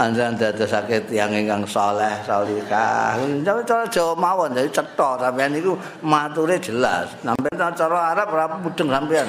Anjan 0.00 0.32
dados 0.40 0.72
sakit 0.72 1.12
yang 1.12 1.28
ingkang 1.28 1.68
saleh 1.68 2.16
salihah. 2.24 3.20
Cara 3.44 3.84
Jawa 3.84 4.16
mawon 4.16 4.56
jadi 4.56 4.72
cetha 4.72 5.20
sampean 5.20 5.52
niku 5.52 5.76
mature 6.00 6.56
jelas. 6.56 7.12
Sampeyan 7.20 7.76
cara 7.76 8.16
Arab 8.16 8.32
ora 8.32 8.48
mudeng 8.56 8.88
sampean. 8.88 9.28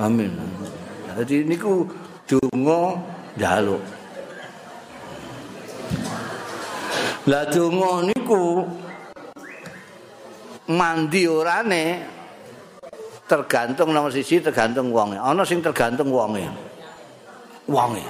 Amin. 0.00 0.32
Jadi 1.12 1.44
niku 1.44 1.84
donga 2.24 2.96
njaluk. 3.36 3.84
Lah 7.26 7.42
donga 7.50 8.06
niku 8.06 8.62
mandi 10.70 11.26
orane 11.26 12.06
tergantung 13.26 13.90
nomor 13.90 14.14
sisi 14.14 14.38
tergantung 14.38 14.94
wonge. 14.94 15.18
Ana 15.18 15.42
sing 15.42 15.58
tergantung 15.58 16.14
wonge. 16.14 16.46
Wonge. 17.66 18.06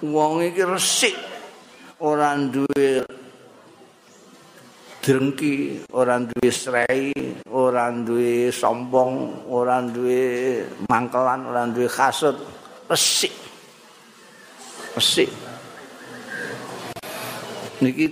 Wonge 0.00 0.48
iki 0.48 0.64
resik. 0.64 1.16
Ora 2.00 2.32
duwe 2.40 3.04
drengki 5.04 5.84
ora 5.92 6.16
duwe 6.16 6.48
srei 6.48 7.12
ora 7.52 7.92
duwe 7.92 8.48
sombong 8.48 9.44
ora 9.52 9.84
duwe 9.84 10.64
mangkelan 10.88 11.52
ora 11.52 11.68
duwe 11.68 11.84
kasut. 11.84 12.40
Resik. 12.88 13.36
Resik 14.96 15.45
niki 17.82 18.06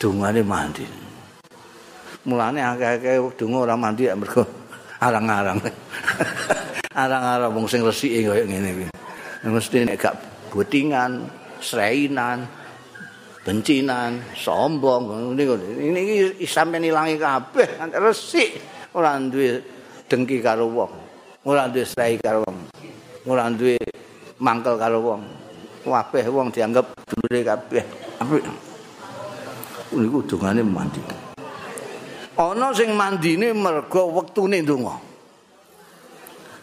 dungane 0.00 0.40
mandi 0.44 1.04
mulane 2.24 2.60
akeh-akeh 2.64 3.20
donga 3.36 3.58
ora 3.68 3.74
mandi 3.76 4.08
mergo 4.16 4.42
arang-arang. 5.00 5.60
Arang-arang 7.04 7.50
wong 7.52 7.66
sing 7.68 7.84
resiki 7.84 8.24
kaya 8.24 8.44
ngene 8.48 8.68
iki. 8.72 8.86
Mesti 9.44 9.84
nek 9.84 9.96
gak 10.00 10.14
butingan, 10.48 11.28
sreinan, 11.60 12.48
bencinan, 13.44 14.24
sombong. 14.32 15.36
Ini 15.36 16.00
iki 16.40 16.46
sampeyan 16.48 16.88
ilangi 16.88 17.20
kabeh 17.20 17.68
resik 18.00 18.56
ora 18.96 19.20
duwe 19.20 19.60
dengki 20.08 20.40
karo 20.40 20.70
wong. 20.72 20.92
Ora 21.44 21.68
duwe 21.68 21.84
srei 21.84 22.16
karo 22.16 22.40
wong. 22.48 22.58
Ora 23.28 23.52
duwe 23.52 23.76
mangkel 24.40 24.80
karo 24.80 24.98
wong. 25.04 25.22
Kabeh 25.84 26.24
wong 26.32 26.48
dianggap 26.48 26.88
dulure 27.04 27.40
kabeh. 27.44 27.84
Apik. 28.22 28.73
Niku 29.94 30.26
dungane 30.26 30.66
mandi. 30.66 30.98
ana 32.34 32.74
sing 32.74 32.90
mandine 32.98 33.54
mergo 33.54 34.10
wektune 34.10 34.58
ndonga. 34.58 34.98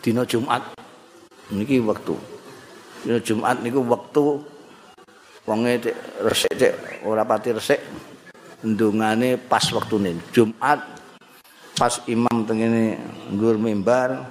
Dina 0.03 0.27
Jumat. 0.27 0.75
Niki 1.51 1.79
wektu. 1.79 2.19
Dina 3.07 3.19
Jumat 3.23 3.63
niku 3.63 3.79
wektu 3.88 4.43
wonge 5.47 5.79
resik 6.21 6.53
cek 6.53 7.01
ora 7.07 7.25
pati 7.25 7.55
resik 7.55 7.79
ndongane 8.67 9.39
pas 9.39 9.63
wektune. 9.71 10.19
Jumat 10.36 10.79
pas 11.79 12.03
imam 12.11 12.43
tengene 12.43 12.99
nggur 13.32 13.55
mimbar 13.55 14.27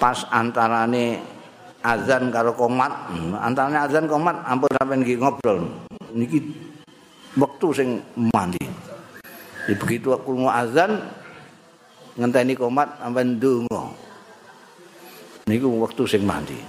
pas 0.00 0.24
antarane 0.32 1.20
azan 1.84 2.32
karo 2.32 2.56
komat. 2.56 3.12
Antarane 3.44 3.76
azan 3.76 4.08
komat 4.08 4.40
ampun 4.48 4.72
sampeyan 4.72 5.20
ngobrol. 5.20 5.68
Niki 6.16 6.72
wektu 7.34 7.74
sing 7.74 7.88
mandi 8.34 8.62
Jadi 9.64 9.80
begitu 9.80 10.12
aku 10.12 10.36
mau 10.36 10.52
azan 10.52 11.00
ngenteni 12.20 12.52
komat 12.52 13.00
sampai 13.00 13.24
ndonga. 13.24 13.84
Niku 15.48 15.72
waktu 15.80 16.04
sing 16.04 16.22
mandi. 16.28 16.60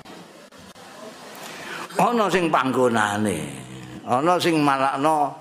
Ana 1.99 2.31
sing 2.31 2.47
panggonane. 2.47 3.39
Ana 4.07 4.39
sing 4.39 4.63
malakno 4.63 5.31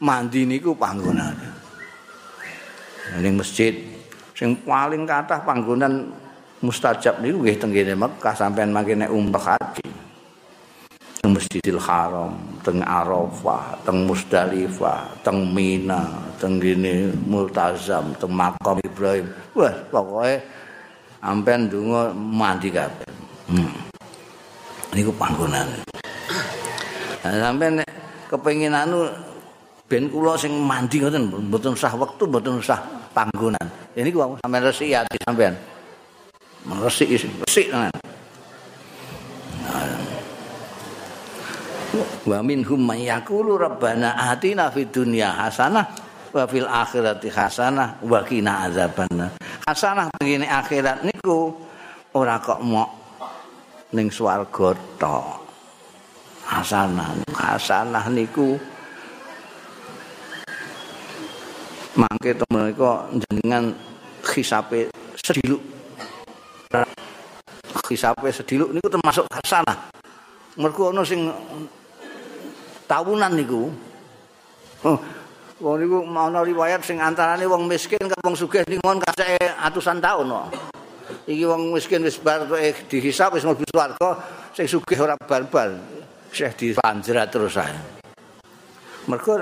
mandi 0.00 0.48
niku 0.48 0.72
panggonane. 0.72 1.48
Ning 3.20 3.36
masjid 3.36 3.76
sing 4.32 4.56
paling 4.64 5.04
kathah 5.04 5.44
panggonan 5.44 6.08
mustajab 6.64 7.20
niku 7.20 7.44
nggih 7.44 7.60
teng 7.60 7.72
Mekah 7.76 8.32
sampean 8.32 8.72
mangke 8.72 8.96
nek 8.96 9.12
umrah 9.12 9.60
haji. 9.60 9.93
Masjidil 11.54 11.78
Haram, 11.78 12.34
teng 12.66 12.82
Arafah, 12.82 13.78
teng 13.86 14.10
Musdalifah, 14.10 15.06
teng 15.22 15.54
Mina, 15.54 16.02
teng 16.34 16.58
gini 16.58 17.14
Multazam, 17.30 18.10
teng 18.18 18.34
Makam 18.34 18.82
Ibrahim. 18.82 19.30
Wah, 19.54 19.70
pokoknya 19.86 20.42
ampean 21.22 21.70
donga 21.70 22.10
mandi 22.10 22.74
kabeh. 22.74 23.06
Hmm. 23.46 23.70
Niku 24.98 25.14
panggonan. 25.14 25.70
Nah, 27.22 27.38
sampean 27.38 27.78
nek 27.78 27.90
kepengin 28.26 28.74
anu 28.74 29.06
ben 29.86 30.10
kula 30.10 30.34
sing 30.34 30.58
mandi 30.58 30.98
ngoten 30.98 31.30
mboten 31.54 31.78
usah 31.78 31.94
wektu, 31.94 32.26
mboten 32.26 32.58
usah 32.58 32.82
panggonan. 33.14 33.62
Ini 33.94 34.10
gua 34.10 34.34
sampean 34.42 34.66
resik 34.66 34.90
ati 34.90 35.22
sampean. 35.22 35.54
Resik 36.82 37.14
resik 37.14 37.70
tenan. 37.70 37.94
Wa 42.24 42.38
minhum 42.40 42.80
may 42.80 43.06
yaqulu 43.06 43.58
rabbana 43.58 44.16
atina 44.32 44.70
fid 44.70 44.90
dunya 44.90 45.30
hasanah 45.30 45.86
wa 46.34 46.42
fil 46.50 46.66
akhirati 46.66 47.30
hasanah 47.30 48.02
wa 48.02 48.20
qina 48.26 48.66
azabannar. 48.66 49.30
Hasanah 49.64 50.10
begini 50.18 50.50
akhirat 50.50 51.06
niku 51.06 51.54
ora 52.18 52.42
kok 52.42 52.58
mok 52.60 52.90
ning 53.94 54.10
swarga 54.10 54.74
tok. 54.98 55.26
Hasanah 56.44 57.14
hasanah 57.32 58.04
niku 58.10 58.58
mangke 61.94 62.34
to 62.34 62.44
menika 62.50 63.06
jenengan 63.22 63.70
khisape 64.26 64.90
sediluk. 65.14 65.62
Khisape 67.86 68.28
sediluk 68.34 68.74
niku 68.74 68.88
termasuk 68.90 69.24
hasanah. 69.30 69.78
Mergo 70.58 70.90
ana 70.94 71.02
sing 71.02 71.30
tawunan 72.84 73.32
niku. 73.32 73.72
Oh, 74.84 74.98
wong 75.64 75.76
niku 75.80 75.98
ana 76.04 76.44
riwayat 76.44 76.84
sing 76.84 77.00
antarane 77.00 77.44
wong 77.48 77.64
miskin 77.64 78.00
karo 78.04 78.20
wong 78.20 78.36
sugih 78.36 78.64
niku 78.68 78.84
kasih 79.00 79.36
atusan 79.64 80.00
tahun 80.00 80.28
kok. 80.28 80.48
Iki 81.24 81.44
wong 81.48 81.72
miskin 81.72 82.04
wis 82.04 82.20
bar 82.20 82.44
eh, 82.60 82.76
dihisab 82.88 83.36
wis 83.36 83.44
mlebu 83.44 83.64
swarga, 83.72 84.10
sing 84.52 84.68
sugih 84.68 85.00
ora 85.00 85.16
bal-bal. 85.16 85.76
Syekh 86.34 86.58
dipanjrat 86.58 87.30
terus 87.30 87.56
ae. 87.56 87.72
Mergo 89.06 89.38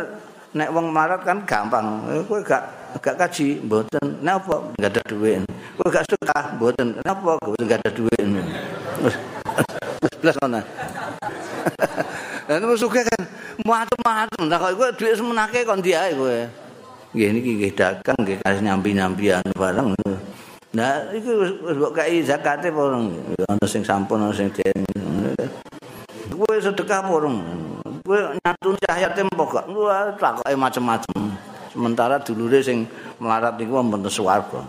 nek 0.53 0.69
wong 0.71 0.93
marat 0.93 1.25
kan 1.25 1.43
gampang. 1.43 2.07
Eh, 2.13 2.23
kowe 2.29 2.39
gak 2.45 2.63
gak 3.01 3.17
kaji 3.19 3.63
mboten. 3.65 4.21
Napa 4.21 4.63
enggak 4.77 5.01
ada 5.01 5.03
duit. 5.09 5.43
Kowe 5.81 5.89
gak 5.91 6.07
suka 6.07 6.39
mboten. 6.55 7.01
Napa 7.03 7.35
kowe 7.41 7.57
enggak 7.59 7.81
ada 7.83 7.91
duit. 7.91 8.27
Wis 9.03 10.15
blas 10.21 10.37
ngono. 10.39 10.61
Lah 12.53 12.61
nek 12.61 12.77
suka 12.77 13.01
kan 13.01 13.25
macam-macam. 13.65 14.45
Lah 14.45 14.61
kok 14.61 15.01
dhuwit 15.01 15.17
semenake 15.17 15.65
kon 15.65 15.81
diae 15.81 16.13
kowe. 16.13 16.45
nggih 17.13 17.29
niki 17.33 17.51
nggih 17.61 17.73
dagang 17.77 18.17
nggih 18.21 18.37
kasih 18.45 18.61
nyambi-nyambian 18.65 19.45
barang. 19.57 19.89
Nah, 20.77 21.13
iku 21.17 21.45
wis 21.45 21.53
mbok 21.61 21.97
kai 21.97 22.21
zakate 22.21 22.69
apa 22.69 22.93
ana 23.49 23.65
sing 23.65 23.81
sampun 23.85 24.21
ana 24.21 24.37
sing 24.37 24.53
den. 24.53 24.85
Kowe 26.29 26.57
sedekah 26.61 27.01
murung. 27.09 27.41
Kowe 28.05 28.37
nyatun 28.37 28.77
cahya 28.85 29.09
tempo 29.17 29.49
gak. 29.49 29.65
Wah, 29.73 30.13
takoke 30.21 30.53
macam-macam. 30.53 31.33
Sementara 31.73 32.21
dulure 32.21 32.61
sing 32.61 32.85
melarat 33.17 33.57
niku 33.57 33.81
wonten 33.81 34.05
swarga. 34.13 34.61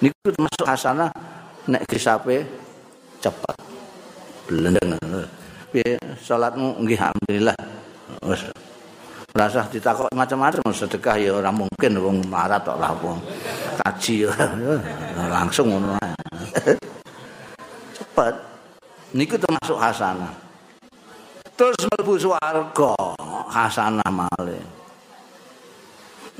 Niku 0.00 0.16
termasuk 0.24 0.64
hasanah 0.64 1.12
nek 1.68 1.84
kisape 1.84 2.48
cepat. 3.20 3.60
Blendeng. 4.48 4.96
Piye 5.72 5.96
salatmu 6.20 6.84
nggih 6.84 7.00
alhamdulillah. 7.00 7.56
Wis 8.28 8.44
Rasa 9.32 9.64
ditakok 9.72 10.12
macam-macam 10.12 10.60
sedekah 10.76 11.16
ya 11.16 11.32
ora 11.32 11.48
mungkin 11.48 11.96
wong 11.96 12.28
marat 12.28 12.60
tok 12.68 12.76
lah 12.76 12.92
wong. 13.00 13.16
Kaji 13.80 14.28
langsung 15.32 15.72
ngono 15.72 15.96
Cepet. 17.96 18.34
Niku 19.16 19.40
termasuk 19.40 19.80
hasanah. 19.80 20.36
Terus 21.56 21.80
mlebu 21.88 22.20
swarga 22.20 22.92
hasanah 23.48 24.12
malih. 24.12 24.60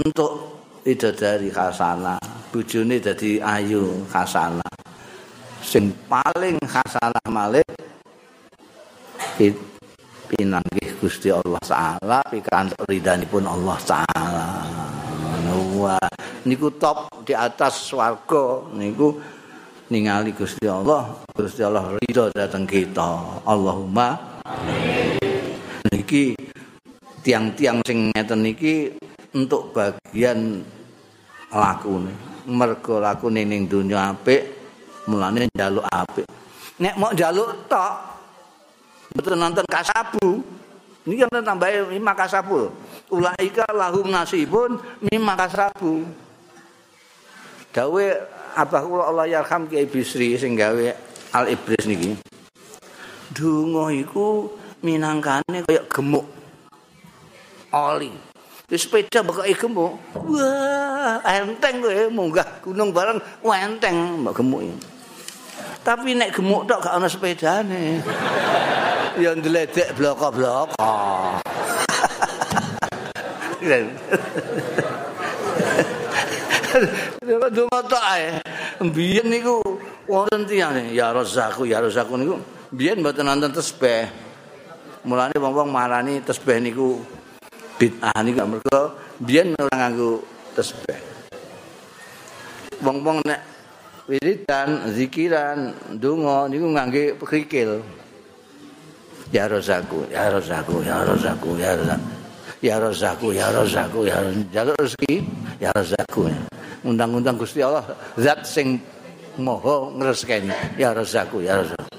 Untuk 0.05 0.61
dari 0.85 1.49
hasanah, 1.49 2.21
bojone 2.53 3.01
dadi 3.01 3.41
ayu 3.41 4.05
hasanah. 4.13 4.73
Sing 5.65 5.89
paling 6.13 6.61
hasanah 6.69 7.25
malih 7.33 7.65
pinanggih 10.33 10.97
Gusti 11.01 11.29
Allah 11.29 11.61
taala 11.61 12.19
pikantuk 12.29 12.89
ridhanipun 12.89 13.45
Allah 13.45 13.77
taala. 13.85 14.49
Wah, 15.77 16.09
niku 16.49 16.73
top 16.79 17.27
di 17.27 17.37
atas 17.37 17.93
swarga 17.93 18.65
niku 18.73 19.21
ningali 19.93 20.33
Gusti 20.33 20.65
Allah, 20.65 21.21
Gusti 21.37 21.61
Allah 21.61 21.93
ridho 22.01 22.33
dateng 22.33 22.65
kita. 22.65 23.43
Allahumma 23.45 24.41
niki 25.93 26.33
tiang-tiang 27.21 27.85
sing 27.85 28.09
ngeten 28.15 28.41
niki 28.41 28.95
untuk 29.37 29.77
bagian 29.77 30.65
lakune. 31.53 32.13
Mergo 32.49 32.99
lakune 32.99 33.45
ning 33.45 33.69
donya 33.69 34.17
apik, 34.17 34.43
mulane 35.07 35.47
njaluk 35.53 35.87
apik. 35.87 36.27
Nek 36.81 36.95
mau 36.97 37.13
njaluk 37.13 37.69
tok 37.69 38.12
betul 39.13 39.37
nonton 39.37 39.65
kasabu. 39.69 40.43
Ini 41.03 41.27
kan 41.27 41.43
tambahin 41.43 41.91
lima 41.91 42.15
kasabu. 42.15 42.71
Ulaika 43.11 43.67
lahum 43.75 44.07
nasibun 44.09 44.79
lima 45.03 45.35
kasabu. 45.35 46.07
Gawe 47.73 48.07
abah 48.55 48.83
kula 48.85 49.05
Allah 49.11 49.27
yarham 49.27 49.67
ki 49.67 49.89
bisri 49.89 50.37
sing 50.39 50.55
gawe 50.55 50.95
al 51.35 51.51
ibris 51.51 51.89
niki. 51.89 52.15
Donga 53.33 53.91
iku 53.91 54.53
minangkane 54.85 55.67
kaya 55.67 55.83
gemuk. 55.91 56.27
Oli. 57.73 58.13
Di 58.69 58.77
sepeda 58.79 59.25
bakal 59.25 59.49
gemuk. 59.51 59.93
Wah 60.15 61.19
enteng 61.27 61.83
kowe 61.83 62.07
munggah 62.15 62.63
gunung 62.63 62.95
bareng 62.95 63.19
enteng 63.43 64.23
mbak 64.23 64.39
gemuk 64.39 64.63
tapi 65.83 66.15
nek 66.15 66.31
gemuk 66.31 66.71
tok 66.71 66.79
gak 66.87 66.95
ana 66.95 67.11
sepedane 67.11 67.99
ya 69.21 69.37
ndledek 69.37 69.93
bloko-bloko. 69.97 70.93
Nek 73.63 73.83
donga 77.53 77.81
tok 77.87 78.05
ae. 78.05 78.41
Mbiyen 78.83 79.29
niku 79.29 79.61
wonten 80.09 80.49
tiyane 80.49 80.91
ya 80.97 81.13
rozaku 81.13 81.69
ya 81.69 81.79
rozaku 81.79 82.17
niku 82.19 82.35
mbiyen 82.73 83.01
mboten 83.01 83.27
nonton 83.29 83.53
tesbih. 83.53 84.09
Mulane 85.05 85.37
wong-wong 85.37 85.69
marani 85.71 86.23
tesbih 86.25 86.59
niku 86.63 86.99
bid'ah 87.79 88.19
niku 88.25 88.43
mergo 88.47 88.97
mbiyen 89.21 89.55
ora 89.59 89.75
nganggo 89.77 90.25
tesbih. 90.57 90.99
Wong-wong 92.83 93.23
nek 93.23 93.41
wiridan, 94.11 94.91
zikiran, 94.91 95.71
donga 95.95 96.51
niku 96.51 96.67
ngangge 96.75 97.15
krikil. 97.23 97.85
Ya 99.33 99.49
rozaku 99.49 100.05
ya 100.13 100.29
rozaku 100.29 100.77
ya 100.85 100.97
rozaku 101.03 101.51
ya 101.57 101.71
rozaku 101.75 102.07
ya 102.63 102.77
rozaku 102.79 103.27
ya 103.33 103.47
rozaku 103.51 104.01
ya 104.07 104.17
jalur 104.53 104.77
rezeki 104.79 105.15
ya 105.59 105.71
rozaku 105.73 106.29
undang-undang 106.85 107.41
Gusti 107.41 107.65
Allah 107.65 107.83
zat 108.21 108.45
sing 108.45 108.79
moho 109.41 109.91
ngresken 109.97 110.53
ya 110.77 110.93
rozaku 110.93 111.41
ya 111.41 111.59
rozaku 111.59 111.93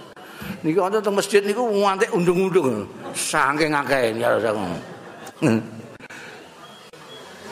niki 0.64 0.80
wonten 0.80 1.04
teng 1.04 1.16
masjid 1.16 1.44
niku 1.44 1.68
nganti 1.68 2.08
undung-undung. 2.16 2.88
Saking 3.14 3.76
akeh 3.76 4.16
ya 4.16 4.32
rozaku 4.32 4.64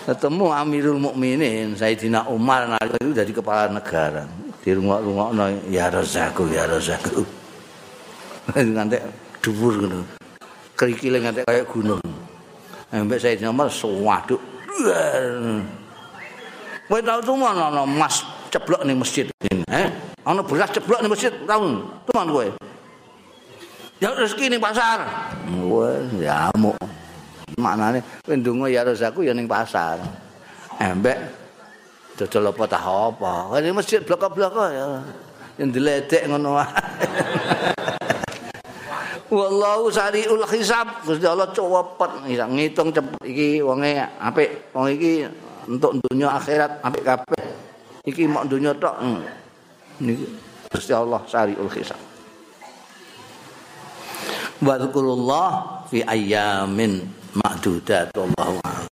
ketemu 0.01 0.45
Amirul 0.49 0.97
Mukminin 0.97 1.77
Sayyidina 1.77 2.25
Umar 2.31 2.65
itu 2.87 3.13
jadi 3.13 3.31
kepala 3.31 3.69
negara. 3.69 4.25
Di 4.61 4.73
rumah-rumah 4.77 5.33
ya 5.67 5.91
rozaku 5.91 6.49
ya 6.49 6.65
rozaku 6.69 7.25
nganti 8.55 8.97
dhuwur 9.41 9.73
ngono. 9.81 10.01
Krikile 10.77 11.17
nganti 11.21 11.41
kaya 11.45 11.65
gunung. 11.65 12.01
Ambek 12.93 13.17
saya 13.17 13.37
nomor 13.41 13.67
suwaduk. 13.73 14.41
Kowe 16.91 16.99
tau 16.99 17.19
tuman 17.23 17.55
ana 17.55 17.87
emas 17.87 18.25
ceblok 18.51 18.83
ning 18.83 18.99
masjid 18.99 19.23
ini, 19.47 19.63
eh? 19.71 19.87
Ana 20.27 20.43
beras 20.43 20.69
ceblok 20.75 20.99
ning 20.99 21.07
masjid, 21.07 21.31
tau 21.47 21.87
tuman 22.09 22.27
kowe. 22.29 22.47
Ya 24.01 24.11
rezeki 24.11 24.51
ning 24.51 24.61
pasar. 24.61 25.07
Wah, 25.65 26.03
ya 26.19 26.51
amuk. 26.51 26.75
Maknane 27.55 28.03
kowe 28.25 28.35
ndonga 28.35 28.67
ya 28.67 28.83
rezekiku 28.83 29.23
ya 29.23 29.33
ning 29.33 29.47
pasar. 29.47 30.03
Ambek 30.81 31.17
dodol 32.19 32.51
apa 32.51 32.63
tah 32.67 32.83
apa. 32.83 33.33
Ning 33.63 33.71
masjid 33.71 34.03
blok-blok 34.03 34.53
ya. 34.73 34.99
Yang 35.61 35.69
diledek 35.79 36.27
ngono 36.27 36.59
wae. 36.59 36.67
Wallahu 39.31 39.87
sariul 39.87 40.43
hisab. 40.51 41.07
Gusti 41.07 41.23
Allah 41.23 41.47
cepet 41.55 42.11
ngitung 42.27 42.91
cepet 42.91 43.21
iki 43.23 43.63
wonge 43.63 44.03
apik. 44.19 44.75
Wong 44.75 44.91
iki 44.91 45.23
untuk 45.71 46.03
dunia 46.03 46.35
akhirat 46.35 46.83
apik 46.83 47.03
kabeh. 47.07 47.45
Iki 48.03 48.27
mok 48.27 48.51
dunia 48.51 48.75
tok. 48.75 48.95
Hmm. 48.99 49.23
Niki 50.03 50.27
Gusti 50.67 50.91
Allah 50.91 51.23
sariul 51.31 51.71
hisab. 51.71 51.99
Wa 54.61 54.75
fi 55.87 56.03
ayyamin 56.03 57.01
ma'dudat 57.33 58.11
Allahu 58.13 58.81